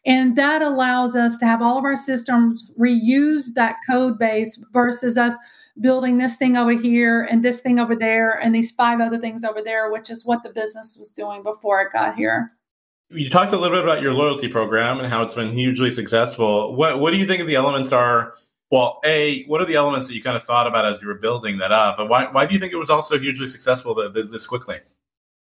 And 0.06 0.36
that 0.36 0.62
allows 0.62 1.16
us 1.16 1.38
to 1.40 1.46
have 1.46 1.62
all 1.62 1.78
of 1.78 1.84
our 1.84 1.96
systems 1.96 2.72
reuse 2.80 3.54
that 3.56 3.76
code 3.90 4.18
base 4.18 4.64
versus 4.72 5.18
us 5.18 5.36
building 5.82 6.18
this 6.18 6.36
thing 6.36 6.56
over 6.58 6.72
here 6.72 7.28
and 7.30 7.44
this 7.44 7.62
thing 7.62 7.80
over 7.80 7.96
there 7.96 8.40
and 8.42 8.54
these 8.54 8.72
five 8.72 9.00
other 9.00 9.18
things 9.18 9.44
over 9.44 9.62
there, 9.62 9.92
which 9.92 10.10
is 10.10 10.26
what 10.26 10.44
the 10.44 10.50
business 10.50 10.96
was 10.98 11.12
doing 11.12 11.44
before 11.44 11.82
it 11.82 11.92
got 11.92 12.16
here. 12.16 12.52
You 13.10 13.30
talked 13.30 13.54
a 13.54 13.58
little 13.58 13.76
bit 13.76 13.84
about 13.84 14.02
your 14.02 14.14
loyalty 14.14 14.48
program 14.48 15.00
and 15.00 15.08
how 15.08 15.24
it's 15.24 15.34
been 15.34 15.52
hugely 15.52 15.90
successful. 15.90 16.76
What 16.76 17.00
what 17.00 17.12
do 17.12 17.18
you 17.18 17.26
think 17.26 17.46
the 17.48 17.56
elements 17.56 17.92
are? 17.92 18.36
Well, 18.72 19.00
a 19.04 19.44
what 19.46 19.62
are 19.62 19.66
the 19.66 19.76
elements 19.76 20.08
that 20.08 20.14
you 20.14 20.22
kind 20.22 20.38
of 20.38 20.44
thought 20.44 20.68
about 20.68 20.86
as 20.86 21.02
you 21.02 21.08
were 21.08 21.16
building 21.16 21.58
that 21.58 21.72
up, 21.72 22.00
and 22.00 22.10
why 22.10 22.32
why 22.32 22.46
do 22.46 22.54
you 22.54 22.60
think 22.60 22.72
it 22.72 22.78
was 22.78 22.90
also 22.90 23.18
hugely 23.18 23.48
successful 23.48 23.96
this, 24.14 24.30
this 24.30 24.46
quickly? 24.46 24.78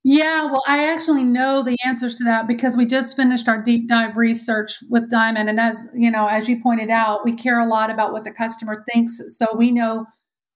Yeah, 0.05 0.47
well, 0.47 0.62
I 0.67 0.91
actually 0.91 1.25
know 1.25 1.62
the 1.62 1.77
answers 1.85 2.14
to 2.17 2.25
that 2.25 2.47
because 2.47 2.77
we 2.77 2.87
just 2.87 3.17
finished 3.17 3.49
our 3.49 3.61
deep 3.61 3.88
dive 3.88 4.17
research 4.17 4.73
with 4.88 5.11
Diamond. 5.11 5.51
And 5.51 5.61
as 5.61 5.88
you 5.95 6.11
know, 6.11 6.27
as 6.27 6.49
you 6.49 6.62
pointed 6.62 6.88
out, 6.88 7.25
we 7.25 7.35
care 7.35 7.61
a 7.61 7.67
lot 7.67 7.91
about 7.91 8.12
what 8.12 8.25
the 8.25 8.31
customer 8.31 8.85
thinks. 8.91 9.21
So 9.27 9.47
we 9.57 9.73
know 9.73 10.07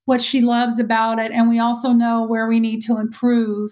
what 0.07 0.21
she 0.21 0.41
loves 0.41 0.79
about 0.79 1.19
it, 1.19 1.33
and 1.33 1.49
we 1.49 1.59
also 1.59 1.91
know 1.93 2.25
where 2.25 2.47
we 2.49 2.61
need 2.61 2.81
to 2.83 2.99
improve. 2.99 3.71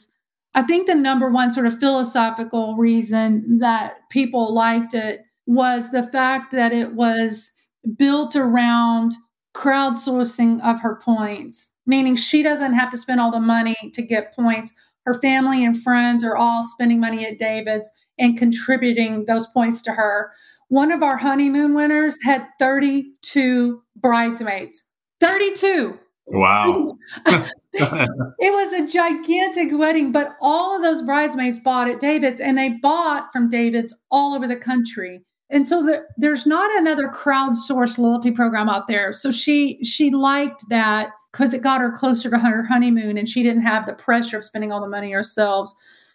I 0.54 0.62
think 0.62 0.86
the 0.86 0.94
number 0.94 1.30
one 1.30 1.52
sort 1.52 1.66
of 1.66 1.78
philosophical 1.78 2.76
reason 2.76 3.58
that 3.60 3.94
people 4.10 4.52
liked 4.52 4.94
it 4.94 5.20
was 5.46 5.90
the 5.90 6.02
fact 6.08 6.52
that 6.52 6.72
it 6.72 6.94
was 6.94 7.50
built 7.96 8.36
around 8.36 9.14
crowdsourcing 9.54 10.62
of 10.62 10.80
her 10.80 10.96
points, 10.96 11.72
meaning 11.86 12.16
she 12.16 12.42
doesn't 12.42 12.74
have 12.74 12.90
to 12.90 12.98
spend 12.98 13.20
all 13.20 13.30
the 13.30 13.40
money 13.40 13.76
to 13.94 14.02
get 14.02 14.34
points 14.34 14.72
her 15.06 15.20
family 15.20 15.64
and 15.64 15.80
friends 15.82 16.24
are 16.24 16.36
all 16.36 16.66
spending 16.66 17.00
money 17.00 17.26
at 17.26 17.38
David's 17.38 17.90
and 18.18 18.38
contributing 18.38 19.24
those 19.26 19.46
points 19.48 19.82
to 19.82 19.92
her. 19.92 20.30
One 20.68 20.92
of 20.92 21.02
our 21.02 21.16
honeymoon 21.16 21.74
winners 21.74 22.16
had 22.22 22.46
32 22.58 23.82
bridesmaids. 23.96 24.84
32. 25.20 25.98
Wow. 26.26 26.96
it 27.26 28.52
was 28.52 28.72
a 28.72 28.86
gigantic 28.86 29.70
wedding, 29.72 30.12
but 30.12 30.36
all 30.40 30.76
of 30.76 30.82
those 30.82 31.02
bridesmaids 31.02 31.58
bought 31.58 31.88
at 31.88 31.98
David's 31.98 32.40
and 32.40 32.56
they 32.56 32.78
bought 32.82 33.32
from 33.32 33.48
David's 33.48 33.98
all 34.10 34.34
over 34.34 34.46
the 34.46 34.56
country. 34.56 35.24
And 35.50 35.66
so 35.66 35.82
the, 35.84 36.04
there's 36.16 36.46
not 36.46 36.70
another 36.78 37.08
crowdsourced 37.08 37.98
loyalty 37.98 38.30
program 38.30 38.68
out 38.68 38.86
there. 38.86 39.12
So 39.12 39.30
she 39.30 39.84
she 39.84 40.10
liked 40.10 40.64
that 40.68 41.10
because 41.32 41.54
it 41.54 41.62
got 41.62 41.80
her 41.80 41.92
closer 41.92 42.30
to 42.30 42.38
her 42.38 42.64
honeymoon 42.64 43.18
and 43.18 43.28
she 43.28 43.42
didn't 43.42 43.62
have 43.62 43.86
the 43.86 43.92
pressure 43.92 44.38
of 44.38 44.44
spending 44.44 44.72
all 44.72 44.80
the 44.80 44.88
money 44.88 45.14
ourselves. 45.14 45.74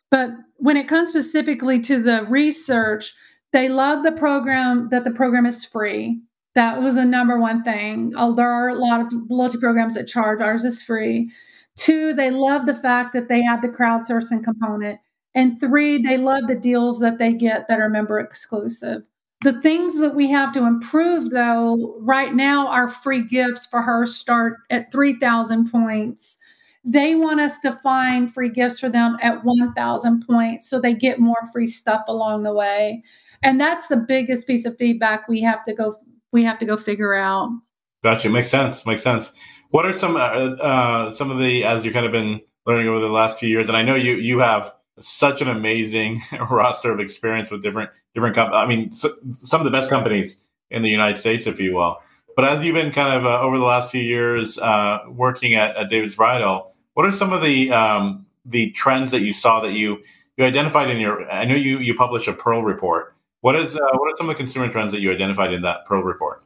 But 0.09 0.31
when 0.57 0.77
it 0.77 0.87
comes 0.87 1.09
specifically 1.09 1.79
to 1.81 2.01
the 2.01 2.25
research, 2.29 3.13
they 3.51 3.69
love 3.69 4.03
the 4.03 4.11
program 4.11 4.89
that 4.89 5.03
the 5.03 5.11
program 5.11 5.45
is 5.45 5.65
free. 5.65 6.21
That 6.53 6.81
was 6.81 6.95
the 6.95 7.05
number 7.05 7.39
one 7.39 7.63
thing. 7.63 8.11
There 8.11 8.49
are 8.49 8.69
a 8.69 8.75
lot 8.75 9.01
of 9.01 9.11
loyalty 9.29 9.57
programs 9.57 9.95
that 9.95 10.07
charge, 10.07 10.41
ours 10.41 10.63
is 10.63 10.81
free. 10.81 11.29
Two, 11.75 12.13
they 12.13 12.31
love 12.31 12.65
the 12.65 12.75
fact 12.75 13.11
that 13.13 13.27
they 13.27 13.43
have 13.43 13.61
the 13.61 13.67
crowdsourcing 13.67 14.43
component. 14.43 14.99
And 15.33 15.59
three, 15.59 16.01
they 16.01 16.17
love 16.17 16.47
the 16.47 16.55
deals 16.55 16.99
that 16.99 17.17
they 17.17 17.33
get 17.33 17.67
that 17.67 17.81
are 17.81 17.89
member 17.89 18.19
exclusive. 18.19 19.03
The 19.43 19.61
things 19.61 19.99
that 19.99 20.15
we 20.15 20.29
have 20.31 20.53
to 20.53 20.65
improve, 20.65 21.29
though, 21.29 21.97
right 21.99 22.33
now, 22.33 22.67
our 22.67 22.87
free 22.87 23.23
gifts 23.23 23.65
for 23.65 23.81
her 23.81 24.05
start 24.05 24.57
at 24.69 24.91
3,000 24.91 25.69
points. 25.69 26.37
They 26.83 27.15
want 27.15 27.39
us 27.39 27.59
to 27.59 27.73
find 27.83 28.33
free 28.33 28.49
gifts 28.49 28.79
for 28.79 28.89
them 28.89 29.17
at 29.21 29.43
1,000 29.43 30.25
points 30.25 30.69
so 30.69 30.79
they 30.79 30.93
get 30.93 31.19
more 31.19 31.49
free 31.51 31.67
stuff 31.67 32.01
along 32.07 32.43
the 32.43 32.53
way. 32.53 33.03
And 33.43 33.59
that's 33.59 33.87
the 33.87 33.97
biggest 33.97 34.47
piece 34.47 34.65
of 34.65 34.77
feedback 34.77 35.27
we 35.27 35.41
have 35.41 35.63
to 35.65 35.73
go 35.73 35.97
we 36.31 36.43
have 36.43 36.59
to 36.59 36.65
go 36.65 36.75
figure 36.75 37.13
out. 37.13 37.49
Gotcha. 38.03 38.29
Makes 38.29 38.49
sense. 38.49 38.85
Makes 38.85 39.03
sense. 39.03 39.31
What 39.69 39.85
are 39.85 39.93
some 39.93 40.15
uh, 40.15 40.19
uh, 40.19 41.11
some 41.11 41.31
of 41.31 41.39
the 41.39 41.63
as 41.63 41.83
you've 41.83 41.93
kind 41.93 42.05
of 42.05 42.11
been 42.11 42.41
learning 42.65 42.87
over 42.87 42.99
the 42.99 43.07
last 43.07 43.39
few 43.39 43.49
years, 43.49 43.67
and 43.67 43.77
I 43.77 43.81
know 43.81 43.95
you 43.95 44.15
you 44.15 44.39
have 44.39 44.71
such 44.99 45.41
an 45.41 45.47
amazing 45.47 46.21
roster 46.49 46.91
of 46.91 46.99
experience 46.99 47.49
with 47.49 47.63
different 47.63 47.89
different 48.13 48.35
companies. 48.35 48.57
I 48.57 48.65
mean, 48.67 48.93
so, 48.93 49.15
some 49.39 49.61
of 49.61 49.65
the 49.65 49.71
best 49.71 49.89
companies 49.89 50.41
in 50.71 50.81
the 50.81 50.89
United 50.89 51.17
States, 51.17 51.47
if 51.47 51.59
you 51.59 51.73
will. 51.73 51.97
But 52.35 52.45
as 52.45 52.63
you've 52.63 52.75
been 52.75 52.91
kind 52.91 53.13
of 53.13 53.25
uh, 53.25 53.39
over 53.39 53.57
the 53.57 53.63
last 53.63 53.91
few 53.91 54.01
years 54.01 54.59
uh, 54.59 54.99
working 55.07 55.55
at, 55.55 55.75
at, 55.77 55.89
David's 55.89 56.15
Bridal, 56.15 56.73
what 56.93 57.05
are 57.05 57.11
some 57.11 57.31
of 57.31 57.41
the 57.41 57.71
um, 57.71 58.25
the 58.45 58.71
trends 58.71 59.11
that 59.11 59.21
you 59.21 59.33
saw 59.33 59.61
that 59.61 59.73
you 59.73 60.01
you 60.37 60.45
identified 60.45 60.89
in 60.89 60.99
your? 60.99 61.29
I 61.31 61.45
know 61.45 61.55
you 61.55 61.79
you 61.79 61.95
published 61.95 62.27
a 62.27 62.33
Pearl 62.33 62.63
report. 62.63 63.15
What 63.41 63.55
is 63.55 63.75
uh, 63.75 63.79
what 63.93 64.11
are 64.11 64.15
some 64.17 64.29
of 64.29 64.35
the 64.35 64.37
consumer 64.37 64.69
trends 64.69 64.91
that 64.91 64.99
you 64.99 65.11
identified 65.11 65.53
in 65.53 65.61
that 65.61 65.85
Pearl 65.85 66.03
report? 66.03 66.43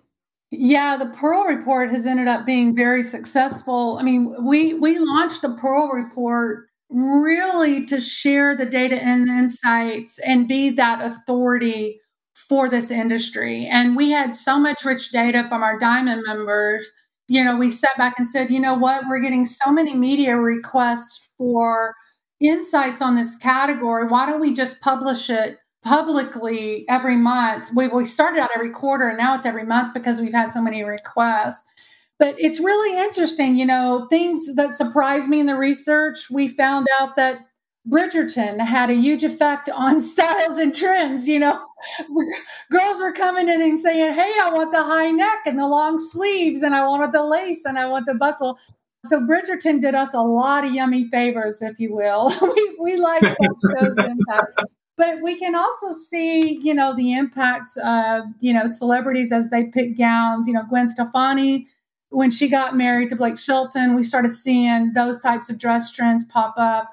Yeah, 0.52 0.98
the 0.98 1.06
Pearl 1.08 1.44
report 1.44 1.92
has 1.92 2.06
ended 2.06 2.28
up 2.28 2.46
being 2.46 2.76
very 2.76 3.04
successful. 3.04 3.98
I 4.00 4.04
mean, 4.04 4.36
we 4.44 4.74
we 4.76 5.00
launched 5.00 5.42
the 5.42 5.56
Pearl 5.56 5.90
report 5.90 6.69
really 6.90 7.86
to 7.86 8.02
share 8.02 8.56
the 8.56 8.66
data 8.66 8.96
and 9.02 9.30
insights 9.30 10.20
and 10.20 10.48
be 10.48 10.72
that 10.72 11.04
authority 11.04 12.00
for 12.48 12.70
this 12.70 12.90
industry. 12.90 13.68
And 13.68 13.96
we 13.96 14.12
had 14.12 14.36
so 14.36 14.60
much 14.60 14.86
rich 14.86 15.12
data 15.12 15.46
from 15.48 15.62
our 15.62 15.78
diamond 15.78 16.24
members. 16.26 16.90
You 17.28 17.44
know, 17.44 17.58
we 17.58 17.70
sat 17.70 17.96
back 17.98 18.16
and 18.18 18.26
said, 18.26 18.50
you 18.50 18.60
know 18.60 18.74
what, 18.74 19.04
we're 19.08 19.22
getting 19.22 19.46
so 19.46 19.72
many 19.72 19.94
media 19.94 20.36
requests 20.38 21.30
for 21.38 21.94
insights 22.40 23.02
on 23.02 23.16
this 23.16 23.36
category. 23.38 24.08
Why 24.08 24.26
don't 24.26 24.40
we 24.42 24.54
just 24.54 24.82
publish 24.82 25.30
it 25.30 25.58
publicly 25.84 26.86
every 26.90 27.16
month. 27.16 27.72
We, 27.74 27.88
we 27.88 28.06
started 28.06 28.40
out 28.40 28.50
every 28.54 28.72
quarter 28.72 29.08
and 29.08 29.18
now 29.18 29.36
it's 29.36 29.46
every 29.46 29.64
month 29.64 29.94
because 29.94 30.20
we've 30.20 30.34
had 30.34 30.52
so 30.52 30.62
many 30.62 30.84
requests. 30.84 31.64
But 32.20 32.36
it's 32.38 32.60
really 32.60 33.00
interesting, 33.00 33.56
you 33.56 33.66
know, 33.66 34.06
things 34.10 34.54
that 34.56 34.72
surprised 34.72 35.30
me 35.30 35.40
in 35.40 35.46
the 35.46 35.56
research. 35.56 36.30
We 36.30 36.50
found 36.50 36.88
out 37.00 37.16
that 37.16 37.40
Bridgerton 37.90 38.60
had 38.60 38.90
a 38.90 38.94
huge 38.94 39.24
effect 39.24 39.70
on 39.70 40.02
styles 40.02 40.58
and 40.58 40.76
trends. 40.76 41.28
You 41.30 41.40
know, 41.40 41.66
girls 42.72 43.00
were 43.00 43.14
coming 43.14 43.48
in 43.48 43.62
and 43.62 43.80
saying, 43.80 44.14
Hey, 44.14 44.34
I 44.44 44.52
want 44.54 44.72
the 44.72 44.84
high 44.84 45.12
neck 45.12 45.40
and 45.46 45.58
the 45.58 45.68
long 45.68 45.98
sleeves, 45.98 46.62
and 46.62 46.76
I 46.76 46.86
wanted 46.86 47.14
the 47.14 47.24
lace 47.24 47.64
and 47.66 47.80
I 47.80 47.88
want 47.88 48.06
the 48.06 48.16
bustle. 48.16 48.60
So 49.06 49.22
Bridgerton 49.22 49.80
did 49.80 49.96
us 49.96 50.14
a 50.14 50.22
lot 50.22 50.66
of 50.66 50.74
yummy 50.74 51.08
favors, 51.10 51.62
if 51.62 51.80
you 51.80 51.96
will. 51.96 52.34
we 52.42 52.78
we 52.80 52.98
like 52.98 53.22
that 53.22 53.80
show's 53.80 53.98
impact 53.98 54.62
but 55.00 55.22
we 55.24 55.34
can 55.34 55.56
also 55.56 55.94
see 55.94 56.60
you 56.62 56.74
know 56.74 56.94
the 56.96 57.14
impacts 57.14 57.78
of 57.78 58.26
you 58.42 58.54
know 58.54 58.68
celebrities 58.68 59.32
as 59.32 59.50
they 59.50 59.64
pick 59.68 59.98
gowns 59.98 60.46
you 60.48 60.54
know 60.54 60.64
gwen 60.70 60.88
stefani 60.88 61.66
when 62.10 62.32
she 62.32 62.48
got 62.48 62.76
married 62.76 63.10
to 63.10 63.16
blake 63.16 63.38
shelton 63.38 63.96
we 63.96 64.04
started 64.04 64.34
seeing 64.34 64.92
those 64.94 65.22
types 65.22 65.50
of 65.50 65.60
dress 65.60 65.92
trends 65.92 66.24
pop 66.26 66.54
up. 66.58 66.92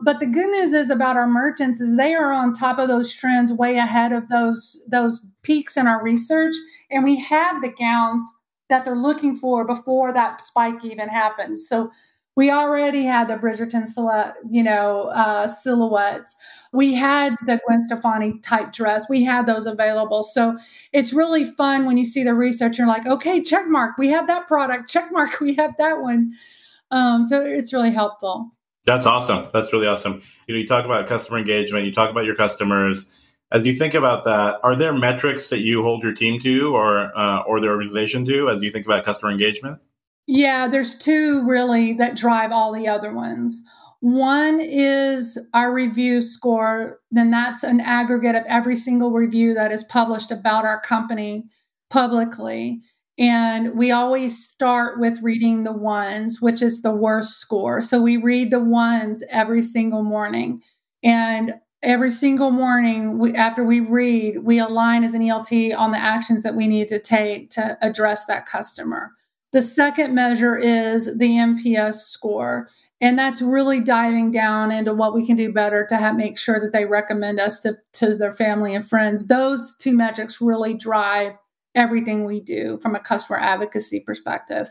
But 0.00 0.20
the 0.20 0.26
good 0.26 0.50
news 0.50 0.72
is 0.72 0.90
about 0.90 1.16
our 1.16 1.26
merchants 1.26 1.80
is 1.80 1.96
they 1.96 2.14
are 2.14 2.32
on 2.32 2.52
top 2.52 2.78
of 2.78 2.88
those 2.88 3.14
trends 3.14 3.52
way 3.52 3.78
ahead 3.78 4.12
of 4.12 4.28
those 4.28 4.82
those 4.90 5.26
peaks 5.42 5.76
in 5.76 5.86
our 5.86 6.02
research. 6.02 6.54
And 6.90 7.02
we 7.02 7.16
have 7.20 7.62
the 7.62 7.72
gowns 7.72 8.22
that 8.68 8.84
they're 8.84 8.96
looking 8.96 9.36
for 9.36 9.64
before 9.64 10.12
that 10.12 10.40
spike 10.40 10.84
even 10.84 11.08
happens. 11.08 11.66
So 11.66 11.90
we 12.36 12.50
already 12.50 13.04
had 13.04 13.28
the 13.28 13.36
Bridgerton, 13.36 13.86
you 14.50 14.62
know, 14.62 15.04
uh, 15.14 15.46
silhouettes. 15.46 16.36
We 16.72 16.92
had 16.92 17.34
the 17.46 17.58
Gwen 17.66 17.82
Stefani 17.82 18.38
type 18.40 18.72
dress. 18.72 19.08
We 19.08 19.24
had 19.24 19.46
those 19.46 19.64
available. 19.64 20.22
So 20.22 20.58
it's 20.92 21.14
really 21.14 21.46
fun 21.46 21.86
when 21.86 21.96
you 21.96 22.04
see 22.04 22.22
the 22.22 22.34
research. 22.34 22.76
You're 22.76 22.86
like, 22.86 23.06
okay, 23.06 23.40
check 23.40 23.66
mark. 23.66 23.96
We 23.96 24.10
have 24.10 24.26
that 24.26 24.46
product. 24.46 24.88
Check 24.88 25.10
mark. 25.10 25.40
We 25.46 25.54
have 25.54 25.74
that 25.78 26.00
one. 26.00 26.32
Um, 26.90 27.24
so 27.24 27.40
it's 27.44 27.72
really 27.72 27.92
helpful. 27.92 28.50
That's 28.84 29.06
awesome. 29.06 29.48
That's 29.52 29.72
really 29.72 29.86
awesome. 29.86 30.22
You 30.46 30.54
know, 30.54 30.60
you 30.60 30.66
talk 30.66 30.84
about 30.84 31.06
customer 31.06 31.38
engagement. 31.38 31.86
You 31.86 31.92
talk 31.92 32.10
about 32.10 32.24
your 32.24 32.34
customers. 32.34 33.06
As 33.52 33.64
you 33.64 33.72
think 33.74 33.94
about 33.94 34.24
that, 34.24 34.58
are 34.64 34.74
there 34.74 34.92
metrics 34.92 35.50
that 35.50 35.60
you 35.60 35.82
hold 35.82 36.02
your 36.02 36.14
team 36.14 36.40
to, 36.40 36.74
or 36.74 37.16
uh, 37.16 37.40
or 37.40 37.60
the 37.60 37.68
organization 37.68 38.24
to, 38.26 38.48
as 38.48 38.62
you 38.62 38.72
think 38.72 38.86
about 38.86 39.04
customer 39.04 39.30
engagement? 39.30 39.78
Yeah, 40.26 40.66
there's 40.68 40.96
two 40.98 41.46
really 41.46 41.92
that 41.94 42.16
drive 42.16 42.50
all 42.50 42.72
the 42.72 42.88
other 42.88 43.12
ones. 43.12 43.62
One 44.00 44.60
is 44.60 45.38
our 45.54 45.72
review 45.72 46.20
score, 46.20 47.00
then 47.10 47.30
that's 47.30 47.62
an 47.62 47.80
aggregate 47.80 48.34
of 48.34 48.44
every 48.46 48.76
single 48.76 49.12
review 49.12 49.54
that 49.54 49.72
is 49.72 49.84
published 49.84 50.30
about 50.30 50.64
our 50.64 50.80
company 50.80 51.48
publicly. 51.90 52.80
And 53.18 53.74
we 53.74 53.90
always 53.92 54.46
start 54.46 55.00
with 55.00 55.22
reading 55.22 55.64
the 55.64 55.72
ones, 55.72 56.42
which 56.42 56.60
is 56.60 56.82
the 56.82 56.94
worst 56.94 57.38
score. 57.38 57.80
So 57.80 58.02
we 58.02 58.18
read 58.18 58.50
the 58.50 58.60
ones 58.60 59.24
every 59.30 59.62
single 59.62 60.02
morning. 60.02 60.60
And 61.02 61.54
every 61.82 62.10
single 62.10 62.50
morning 62.50 63.18
we, 63.18 63.32
after 63.32 63.64
we 63.64 63.80
read, 63.80 64.44
we 64.44 64.58
align 64.58 65.04
as 65.04 65.14
an 65.14 65.22
ELT 65.22 65.74
on 65.76 65.92
the 65.92 65.98
actions 65.98 66.42
that 66.42 66.56
we 66.56 66.66
need 66.66 66.88
to 66.88 67.00
take 67.00 67.48
to 67.50 67.78
address 67.80 68.26
that 68.26 68.44
customer. 68.44 69.12
The 69.52 69.62
second 69.62 70.14
measure 70.14 70.56
is 70.56 71.06
the 71.16 71.28
NPS 71.28 71.94
score. 71.94 72.68
And 73.00 73.18
that's 73.18 73.42
really 73.42 73.80
diving 73.80 74.30
down 74.30 74.72
into 74.72 74.94
what 74.94 75.14
we 75.14 75.26
can 75.26 75.36
do 75.36 75.52
better 75.52 75.86
to 75.86 75.96
have, 75.96 76.16
make 76.16 76.38
sure 76.38 76.58
that 76.60 76.72
they 76.72 76.86
recommend 76.86 77.38
us 77.38 77.60
to, 77.60 77.76
to 77.94 78.14
their 78.14 78.32
family 78.32 78.74
and 78.74 78.86
friends. 78.86 79.26
Those 79.26 79.76
two 79.76 79.94
metrics 79.94 80.40
really 80.40 80.74
drive 80.76 81.32
everything 81.74 82.24
we 82.24 82.40
do 82.40 82.78
from 82.82 82.94
a 82.94 83.00
customer 83.00 83.38
advocacy 83.38 84.00
perspective. 84.00 84.70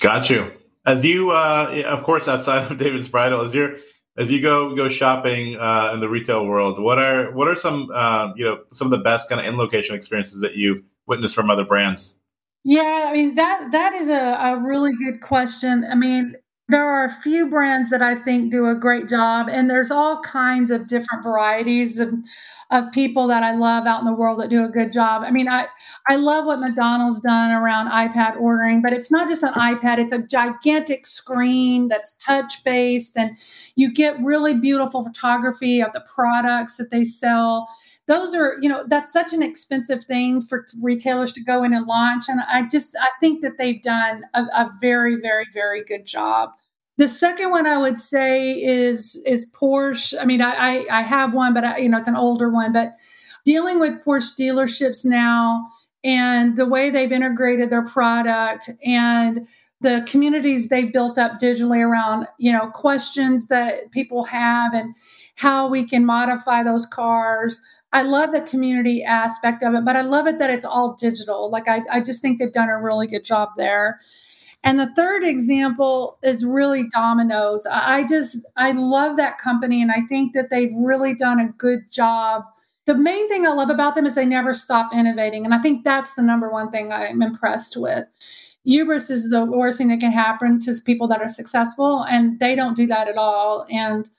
Got 0.00 0.30
you. 0.30 0.50
As 0.86 1.04
you, 1.04 1.30
uh, 1.30 1.82
of 1.86 2.02
course, 2.02 2.26
outside 2.28 2.70
of 2.70 2.78
David's 2.78 3.08
Bridal, 3.08 3.42
as 3.42 3.54
you 3.54 3.78
as 4.16 4.30
you 4.30 4.40
go 4.40 4.74
go 4.74 4.88
shopping 4.88 5.56
uh, 5.56 5.90
in 5.92 6.00
the 6.00 6.08
retail 6.08 6.46
world, 6.46 6.80
what 6.80 6.98
are 6.98 7.30
what 7.32 7.48
are 7.48 7.56
some 7.56 7.90
uh, 7.92 8.32
you 8.34 8.44
know 8.44 8.60
some 8.72 8.86
of 8.86 8.90
the 8.90 9.04
best 9.04 9.28
kind 9.28 9.40
of 9.40 9.46
in 9.46 9.58
location 9.58 9.94
experiences 9.94 10.40
that 10.40 10.56
you've 10.56 10.82
witnessed 11.06 11.34
from 11.34 11.50
other 11.50 11.64
brands? 11.64 12.16
Yeah, 12.64 13.04
I 13.08 13.12
mean 13.12 13.34
that 13.36 13.70
that 13.72 13.94
is 13.94 14.08
a, 14.08 14.36
a 14.40 14.58
really 14.58 14.92
good 15.02 15.20
question. 15.22 15.84
I 15.90 15.94
mean, 15.94 16.34
there 16.68 16.88
are 16.88 17.04
a 17.04 17.10
few 17.22 17.48
brands 17.48 17.88
that 17.90 18.02
I 18.02 18.14
think 18.16 18.50
do 18.50 18.66
a 18.66 18.74
great 18.74 19.08
job, 19.08 19.48
and 19.50 19.68
there's 19.70 19.90
all 19.90 20.20
kinds 20.22 20.70
of 20.70 20.86
different 20.86 21.22
varieties 21.24 21.98
of 21.98 22.12
of 22.70 22.92
people 22.92 23.26
that 23.26 23.42
I 23.42 23.52
love 23.56 23.84
out 23.86 23.98
in 24.00 24.06
the 24.06 24.12
world 24.12 24.38
that 24.38 24.48
do 24.50 24.62
a 24.62 24.68
good 24.68 24.92
job. 24.92 25.22
I 25.24 25.30
mean, 25.30 25.48
I 25.48 25.68
I 26.08 26.16
love 26.16 26.44
what 26.44 26.60
McDonald's 26.60 27.20
done 27.22 27.50
around 27.50 27.88
iPad 27.88 28.38
ordering, 28.38 28.82
but 28.82 28.92
it's 28.92 29.10
not 29.10 29.28
just 29.28 29.42
an 29.42 29.54
iPad; 29.54 29.98
it's 29.98 30.14
a 30.14 30.22
gigantic 30.22 31.06
screen 31.06 31.88
that's 31.88 32.14
touch 32.18 32.62
based, 32.62 33.16
and 33.16 33.36
you 33.76 33.90
get 33.92 34.16
really 34.22 34.52
beautiful 34.54 35.02
photography 35.02 35.80
of 35.82 35.92
the 35.92 36.04
products 36.14 36.76
that 36.76 36.90
they 36.90 37.04
sell 37.04 37.66
those 38.10 38.34
are 38.34 38.56
you 38.60 38.68
know 38.68 38.84
that's 38.88 39.12
such 39.12 39.32
an 39.32 39.42
expensive 39.42 40.02
thing 40.04 40.42
for 40.42 40.66
retailers 40.82 41.32
to 41.32 41.42
go 41.42 41.62
in 41.62 41.72
and 41.72 41.86
launch 41.86 42.24
and 42.28 42.40
i 42.48 42.66
just 42.68 42.96
i 43.00 43.08
think 43.20 43.40
that 43.40 43.56
they've 43.56 43.82
done 43.82 44.24
a, 44.34 44.42
a 44.42 44.70
very 44.80 45.16
very 45.20 45.46
very 45.54 45.84
good 45.84 46.04
job 46.04 46.50
the 47.00 47.08
second 47.08 47.48
one 47.48 47.66
I 47.66 47.78
would 47.78 47.96
say 47.96 48.62
is 48.62 49.22
is 49.24 49.50
Porsche. 49.52 50.20
I 50.20 50.26
mean, 50.26 50.42
I 50.42 50.52
I, 50.52 50.98
I 50.98 51.02
have 51.02 51.32
one, 51.32 51.54
but 51.54 51.64
I, 51.64 51.78
you 51.78 51.88
know 51.88 51.96
it's 51.96 52.08
an 52.08 52.14
older 52.14 52.50
one. 52.50 52.74
But 52.74 52.92
dealing 53.46 53.80
with 53.80 54.04
Porsche 54.04 54.36
dealerships 54.38 55.06
now 55.06 55.66
and 56.04 56.58
the 56.58 56.66
way 56.66 56.90
they've 56.90 57.10
integrated 57.10 57.70
their 57.70 57.86
product 57.86 58.68
and 58.84 59.48
the 59.80 60.04
communities 60.06 60.68
they've 60.68 60.92
built 60.92 61.16
up 61.16 61.40
digitally 61.40 61.82
around 61.82 62.26
you 62.38 62.52
know 62.52 62.68
questions 62.68 63.48
that 63.48 63.90
people 63.92 64.22
have 64.24 64.74
and 64.74 64.94
how 65.36 65.68
we 65.68 65.88
can 65.88 66.04
modify 66.04 66.62
those 66.62 66.84
cars 66.84 67.60
I 67.92 68.02
love 68.02 68.32
the 68.32 68.40
community 68.42 69.02
aspect 69.02 69.62
of 69.62 69.74
it, 69.74 69.84
but 69.84 69.96
I 69.96 70.02
love 70.02 70.26
it 70.26 70.38
that 70.38 70.50
it's 70.50 70.64
all 70.64 70.94
digital. 70.94 71.50
Like 71.50 71.68
I, 71.68 71.82
I 71.90 72.00
just 72.00 72.22
think 72.22 72.38
they've 72.38 72.52
done 72.52 72.68
a 72.68 72.80
really 72.80 73.06
good 73.06 73.24
job 73.24 73.50
there. 73.56 74.00
And 74.62 74.78
the 74.78 74.92
third 74.94 75.24
example 75.24 76.18
is 76.22 76.44
really 76.44 76.88
Domino's. 76.92 77.66
I 77.70 78.04
just 78.04 78.36
I 78.56 78.72
love 78.72 79.16
that 79.16 79.38
company 79.38 79.80
and 79.80 79.90
I 79.90 80.02
think 80.08 80.34
that 80.34 80.50
they've 80.50 80.72
really 80.76 81.14
done 81.14 81.40
a 81.40 81.48
good 81.56 81.90
job. 81.90 82.44
The 82.86 82.94
main 82.94 83.28
thing 83.28 83.46
I 83.46 83.50
love 83.50 83.70
about 83.70 83.94
them 83.94 84.06
is 84.06 84.14
they 84.14 84.26
never 84.26 84.52
stop 84.52 84.92
innovating. 84.94 85.44
And 85.44 85.54
I 85.54 85.58
think 85.58 85.84
that's 85.84 86.14
the 86.14 86.22
number 86.22 86.50
one 86.50 86.70
thing 86.70 86.92
I'm 86.92 87.22
impressed 87.22 87.76
with. 87.76 88.06
Hubris 88.64 89.08
is 89.08 89.30
the 89.30 89.44
worst 89.46 89.78
thing 89.78 89.88
that 89.88 90.00
can 90.00 90.12
happen 90.12 90.60
to 90.60 90.74
people 90.84 91.08
that 91.08 91.22
are 91.22 91.28
successful, 91.28 92.04
and 92.04 92.38
they 92.40 92.54
don't 92.54 92.76
do 92.76 92.86
that 92.88 93.08
at 93.08 93.16
all. 93.16 93.66
And 93.70 94.10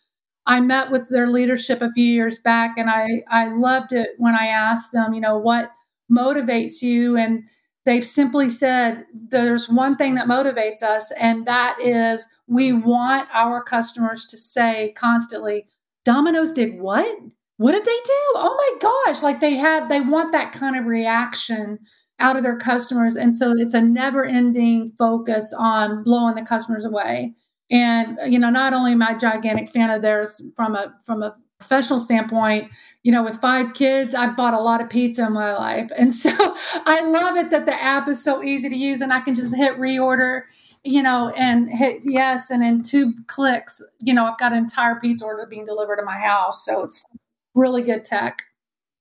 I 0.45 0.59
met 0.59 0.91
with 0.91 1.09
their 1.09 1.27
leadership 1.27 1.81
a 1.81 1.91
few 1.91 2.05
years 2.05 2.39
back 2.39 2.77
and 2.77 2.89
I, 2.89 3.23
I 3.29 3.47
loved 3.49 3.93
it 3.93 4.09
when 4.17 4.35
I 4.35 4.47
asked 4.47 4.91
them, 4.91 5.13
you 5.13 5.21
know, 5.21 5.37
what 5.37 5.71
motivates 6.11 6.81
you? 6.81 7.15
And 7.15 7.43
they've 7.85 8.05
simply 8.05 8.49
said 8.49 9.05
there's 9.13 9.69
one 9.69 9.95
thing 9.95 10.15
that 10.15 10.27
motivates 10.27 10.83
us 10.83 11.11
and 11.13 11.45
that 11.45 11.77
is 11.81 12.27
we 12.47 12.73
want 12.73 13.27
our 13.33 13.63
customers 13.63 14.25
to 14.25 14.37
say 14.37 14.93
constantly 14.97 15.65
domino's 16.05 16.51
did 16.51 16.79
what? 16.79 17.17
What 17.57 17.73
did 17.73 17.85
they 17.85 17.91
do? 17.91 18.23
Oh 18.35 18.55
my 18.57 18.89
gosh 19.05 19.23
like 19.23 19.39
they 19.39 19.55
have 19.55 19.89
they 19.89 20.01
want 20.01 20.31
that 20.31 20.51
kind 20.51 20.75
of 20.75 20.85
reaction 20.85 21.79
out 22.19 22.35
of 22.35 22.43
their 22.43 22.57
customers 22.57 23.15
and 23.15 23.35
so 23.35 23.53
it's 23.57 23.73
a 23.73 23.81
never 23.81 24.25
ending 24.25 24.91
focus 24.97 25.53
on 25.57 26.03
blowing 26.03 26.35
the 26.35 26.43
customers 26.43 26.85
away 26.85 27.33
and 27.71 28.17
you 28.27 28.37
know 28.37 28.49
not 28.49 28.73
only 28.73 28.91
am 28.91 29.01
i 29.01 29.13
a 29.13 29.17
gigantic 29.17 29.69
fan 29.69 29.89
of 29.89 30.01
theirs 30.01 30.41
from 30.55 30.75
a 30.75 30.93
from 31.03 31.23
a 31.23 31.35
professional 31.61 31.99
standpoint, 31.99 32.71
you 33.03 33.11
know, 33.11 33.23
with 33.23 33.39
five 33.39 33.73
kids, 33.73 34.15
I've 34.15 34.35
bought 34.35 34.55
a 34.55 34.59
lot 34.59 34.81
of 34.81 34.89
pizza 34.89 35.25
in 35.27 35.33
my 35.33 35.53
life. 35.53 35.89
And 36.01 36.11
so 36.11 36.31
I 36.85 37.01
love 37.01 37.37
it 37.37 37.51
that 37.51 37.67
the 37.67 37.81
app 37.81 38.09
is 38.09 38.21
so 38.21 38.43
easy 38.43 38.67
to 38.67 38.75
use 38.75 39.01
and 39.01 39.13
I 39.13 39.21
can 39.21 39.35
just 39.35 39.55
hit 39.55 39.77
reorder, 39.77 40.41
you 40.83 41.03
know, 41.03 41.29
and 41.37 41.69
hit 41.69 42.01
yes. 42.03 42.49
And 42.49 42.63
in 42.63 42.81
two 42.81 43.13
clicks, 43.27 43.81
you 43.99 44.13
know, 44.13 44.25
I've 44.25 44.39
got 44.39 44.51
an 44.51 44.57
entire 44.57 44.99
pizza 44.99 45.23
order 45.23 45.45
being 45.45 45.65
delivered 45.65 45.97
to 45.97 46.03
my 46.03 46.17
house. 46.17 46.65
So 46.65 46.83
it's 46.83 47.05
really 47.53 47.83
good 47.83 48.03
tech. 48.03 48.41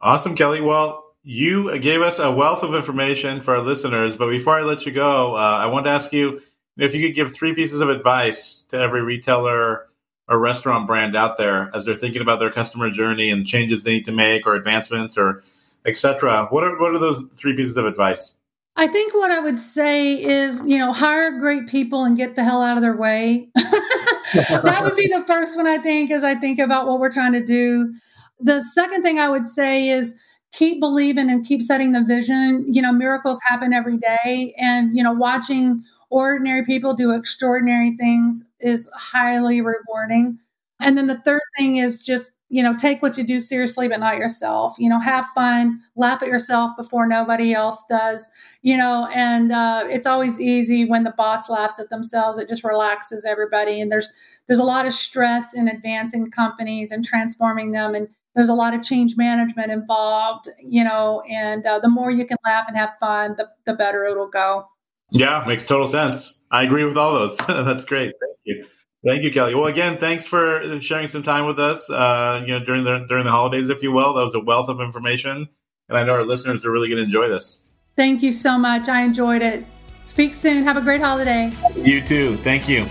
Awesome, 0.03 0.35
Kelly. 0.35 0.61
Well, 0.61 1.07
you 1.23 1.79
gave 1.79 2.03
us 2.03 2.19
a 2.19 2.31
wealth 2.31 2.63
of 2.63 2.75
information 2.75 3.41
for 3.41 3.57
our 3.57 3.63
listeners. 3.63 4.17
But 4.17 4.29
before 4.29 4.59
I 4.59 4.63
let 4.63 4.85
you 4.85 4.93
go, 4.93 5.35
uh, 5.35 5.39
I 5.63 5.67
want 5.67 5.87
to 5.87 5.91
ask 5.91 6.13
you 6.13 6.41
if 6.83 6.95
you 6.95 7.07
could 7.07 7.15
give 7.15 7.33
three 7.33 7.55
pieces 7.55 7.81
of 7.81 7.89
advice 7.89 8.65
to 8.71 8.79
every 8.79 9.03
retailer 9.03 9.87
or 10.29 10.39
restaurant 10.39 10.87
brand 10.87 11.17
out 11.17 11.37
there 11.37 11.71
as 11.75 11.85
they're 11.85 11.97
thinking 11.97 12.23
about 12.23 12.39
their 12.39 12.51
customer 12.51 12.89
journey 12.91 13.31
and 13.31 13.47
changes 13.47 13.83
they 13.83 13.95
need 13.95 14.05
to 14.07 14.13
make 14.13 14.47
or 14.47 14.55
advancements 14.55 15.19
or 15.19 15.43
etc. 15.85 16.47
What 16.51 16.65
are 16.65 16.79
what 16.79 16.95
are 16.95 16.99
those 16.99 17.23
three 17.35 17.55
pieces 17.55 17.77
of 17.77 17.87
advice? 17.87 18.35
I 18.77 18.87
think 18.87 19.13
what 19.15 19.31
I 19.31 19.41
would 19.41 19.59
say 19.59 20.15
is, 20.15 20.63
you 20.65 20.79
know, 20.79 20.93
hire 20.93 21.39
great 21.39 21.69
people 21.69 22.05
and 22.05 22.17
get 22.17 22.37
the 22.37 22.45
hell 22.45 22.63
out 22.63 22.77
of 22.77 22.83
their 22.83 22.97
way. 22.97 23.49
that 23.55 24.81
would 24.83 24.97
be 24.97 25.09
the 25.09 25.25
first 25.27 25.57
one 25.57 25.67
I 25.67 25.79
think 25.79 26.11
as 26.11 26.23
I 26.23 26.35
think 26.35 26.59
about 26.59 26.87
what 26.87 27.01
we're 27.01 27.11
trying 27.11 27.33
to 27.33 27.45
do. 27.45 27.93
The 28.39 28.63
second 28.63 29.03
thing 29.03 29.19
I 29.19 29.29
would 29.29 29.47
say 29.47 29.89
is 29.89 30.15
keep 30.53 30.81
believing 30.81 31.29
and 31.29 31.45
keep 31.45 31.63
setting 31.63 31.93
the 31.93 32.05
vision. 32.05 32.65
You 32.73 32.81
know, 32.81 32.93
miracles 32.93 33.39
happen 33.47 33.73
every 33.73 33.99
day 33.99 34.55
and, 34.57 34.97
you 34.97 35.03
know, 35.03 35.13
watching 35.13 35.83
ordinary 36.11 36.65
people 36.65 36.95
do 36.95 37.13
extraordinary 37.13 37.97
things 37.97 38.45
is 38.61 38.91
highly 38.95 39.61
rewarding. 39.61 40.39
And 40.81 40.97
then 40.97 41.07
the 41.07 41.21
third 41.21 41.43
thing 41.59 41.77
is 41.77 42.03
just, 42.03 42.33
you 42.49 42.63
know, 42.63 42.75
take 42.75 43.03
what 43.03 43.17
you 43.17 43.23
do 43.23 43.39
seriously, 43.39 43.87
but 43.87 44.01
not 44.01 44.17
yourself. 44.17 44.75
You 44.79 44.89
know, 44.89 44.99
have 44.99 45.27
fun, 45.29 45.79
laugh 45.95 46.23
at 46.23 46.29
yourself 46.29 46.73
before 46.77 47.07
nobody 47.07 47.53
else 47.55 47.85
does, 47.89 48.29
you 48.63 48.77
know, 48.77 49.09
and 49.15 49.53
uh, 49.53 49.85
it's 49.89 50.07
always 50.07 50.41
easy 50.41 50.85
when 50.85 51.05
the 51.05 51.15
boss 51.17 51.49
laughs 51.49 51.79
at 51.79 51.91
themselves. 51.91 52.39
It 52.39 52.49
just 52.49 52.65
relaxes 52.65 53.25
everybody. 53.25 53.81
And 53.81 53.93
there's, 53.93 54.11
there's 54.47 54.59
a 54.59 54.65
lot 54.65 54.87
of 54.87 54.93
stress 54.93 55.55
in 55.55 55.69
advancing 55.69 56.27
companies 56.31 56.91
and 56.91 57.05
transforming 57.05 57.73
them. 57.73 57.95
And 57.95 58.09
there's 58.35 58.49
a 58.49 58.55
lot 58.55 58.75
of 58.75 58.83
change 58.83 59.17
management 59.17 59.71
involved, 59.71 60.49
you 60.61 60.83
know, 60.83 61.23
and 61.31 61.67
uh, 61.67 61.79
the 61.79 61.89
more 61.89 62.11
you 62.11 62.25
can 62.25 62.39
laugh 62.45 62.65
and 62.67 62.77
have 62.77 62.95
fun, 62.99 63.35
the, 63.37 63.49
the 63.67 63.75
better 63.75 64.05
it'll 64.05 64.29
go. 64.29 64.67
Yeah, 65.11 65.45
makes 65.47 65.65
total 65.65 65.89
sense. 65.89 66.35
I 66.51 66.63
agree 66.63 66.85
with 66.85 66.97
all 66.97 67.15
those. 67.15 67.37
That's 67.49 67.85
great. 67.85 68.15
Thank 68.21 68.37
you. 68.45 68.67
Thank 69.05 69.23
you, 69.23 69.33
Kelly. 69.33 69.55
Well, 69.55 69.67
again, 69.67 69.97
thanks 69.97 70.27
for 70.27 70.79
sharing 70.81 71.09
some 71.09 71.23
time 71.23 71.47
with 71.47 71.59
us. 71.59 71.89
Uh, 71.89 72.45
you 72.47 72.59
know, 72.59 72.65
during 72.65 72.85
the 72.85 73.07
during 73.09 73.25
the 73.25 73.31
holidays, 73.31 73.71
if 73.71 73.83
you 73.83 73.93
will, 73.93 74.13
that 74.15 74.25
was 74.25 74.35
a 74.35 74.41
wealth 74.41 74.69
of 74.69 74.81
information, 74.81 75.49
and 75.89 75.99
I 75.99 76.05
know 76.05 76.13
our 76.13 76.25
listeners 76.25 76.67
are 76.67 76.71
really 76.71 76.89
going 76.89 76.99
to 76.99 77.05
enjoy 77.05 77.29
this. 77.29 77.61
Thank 77.97 78.23
you 78.23 78.31
so 78.31 78.59
much. 78.59 78.89
I 78.89 79.03
enjoyed 79.03 79.43
it. 79.43 79.65
Speak 80.05 80.35
soon. 80.35 80.65
Have 80.65 80.77
a 80.77 80.83
great 80.83 81.01
holiday. 81.01 81.51
You 81.77 82.03
too. 82.03 82.37
Thank 82.39 82.69
you. 82.69 82.85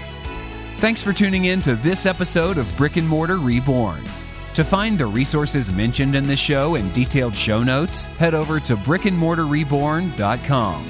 Thanks 0.77 1.03
for 1.03 1.13
tuning 1.13 1.45
in 1.45 1.61
to 1.61 1.75
this 1.75 2.05
episode 2.05 2.57
of 2.57 2.77
Brick 2.77 2.97
and 2.97 3.07
Mortar 3.07 3.37
Reborn. 3.37 4.03
To 4.55 4.63
find 4.63 4.97
the 4.97 5.05
resources 5.05 5.71
mentioned 5.71 6.15
in 6.15 6.25
this 6.25 6.39
show 6.39 6.75
and 6.75 6.91
detailed 6.93 7.35
show 7.35 7.63
notes, 7.63 8.05
head 8.05 8.33
over 8.33 8.59
to 8.61 8.75
brickandmortarreborn.com. 8.77 10.85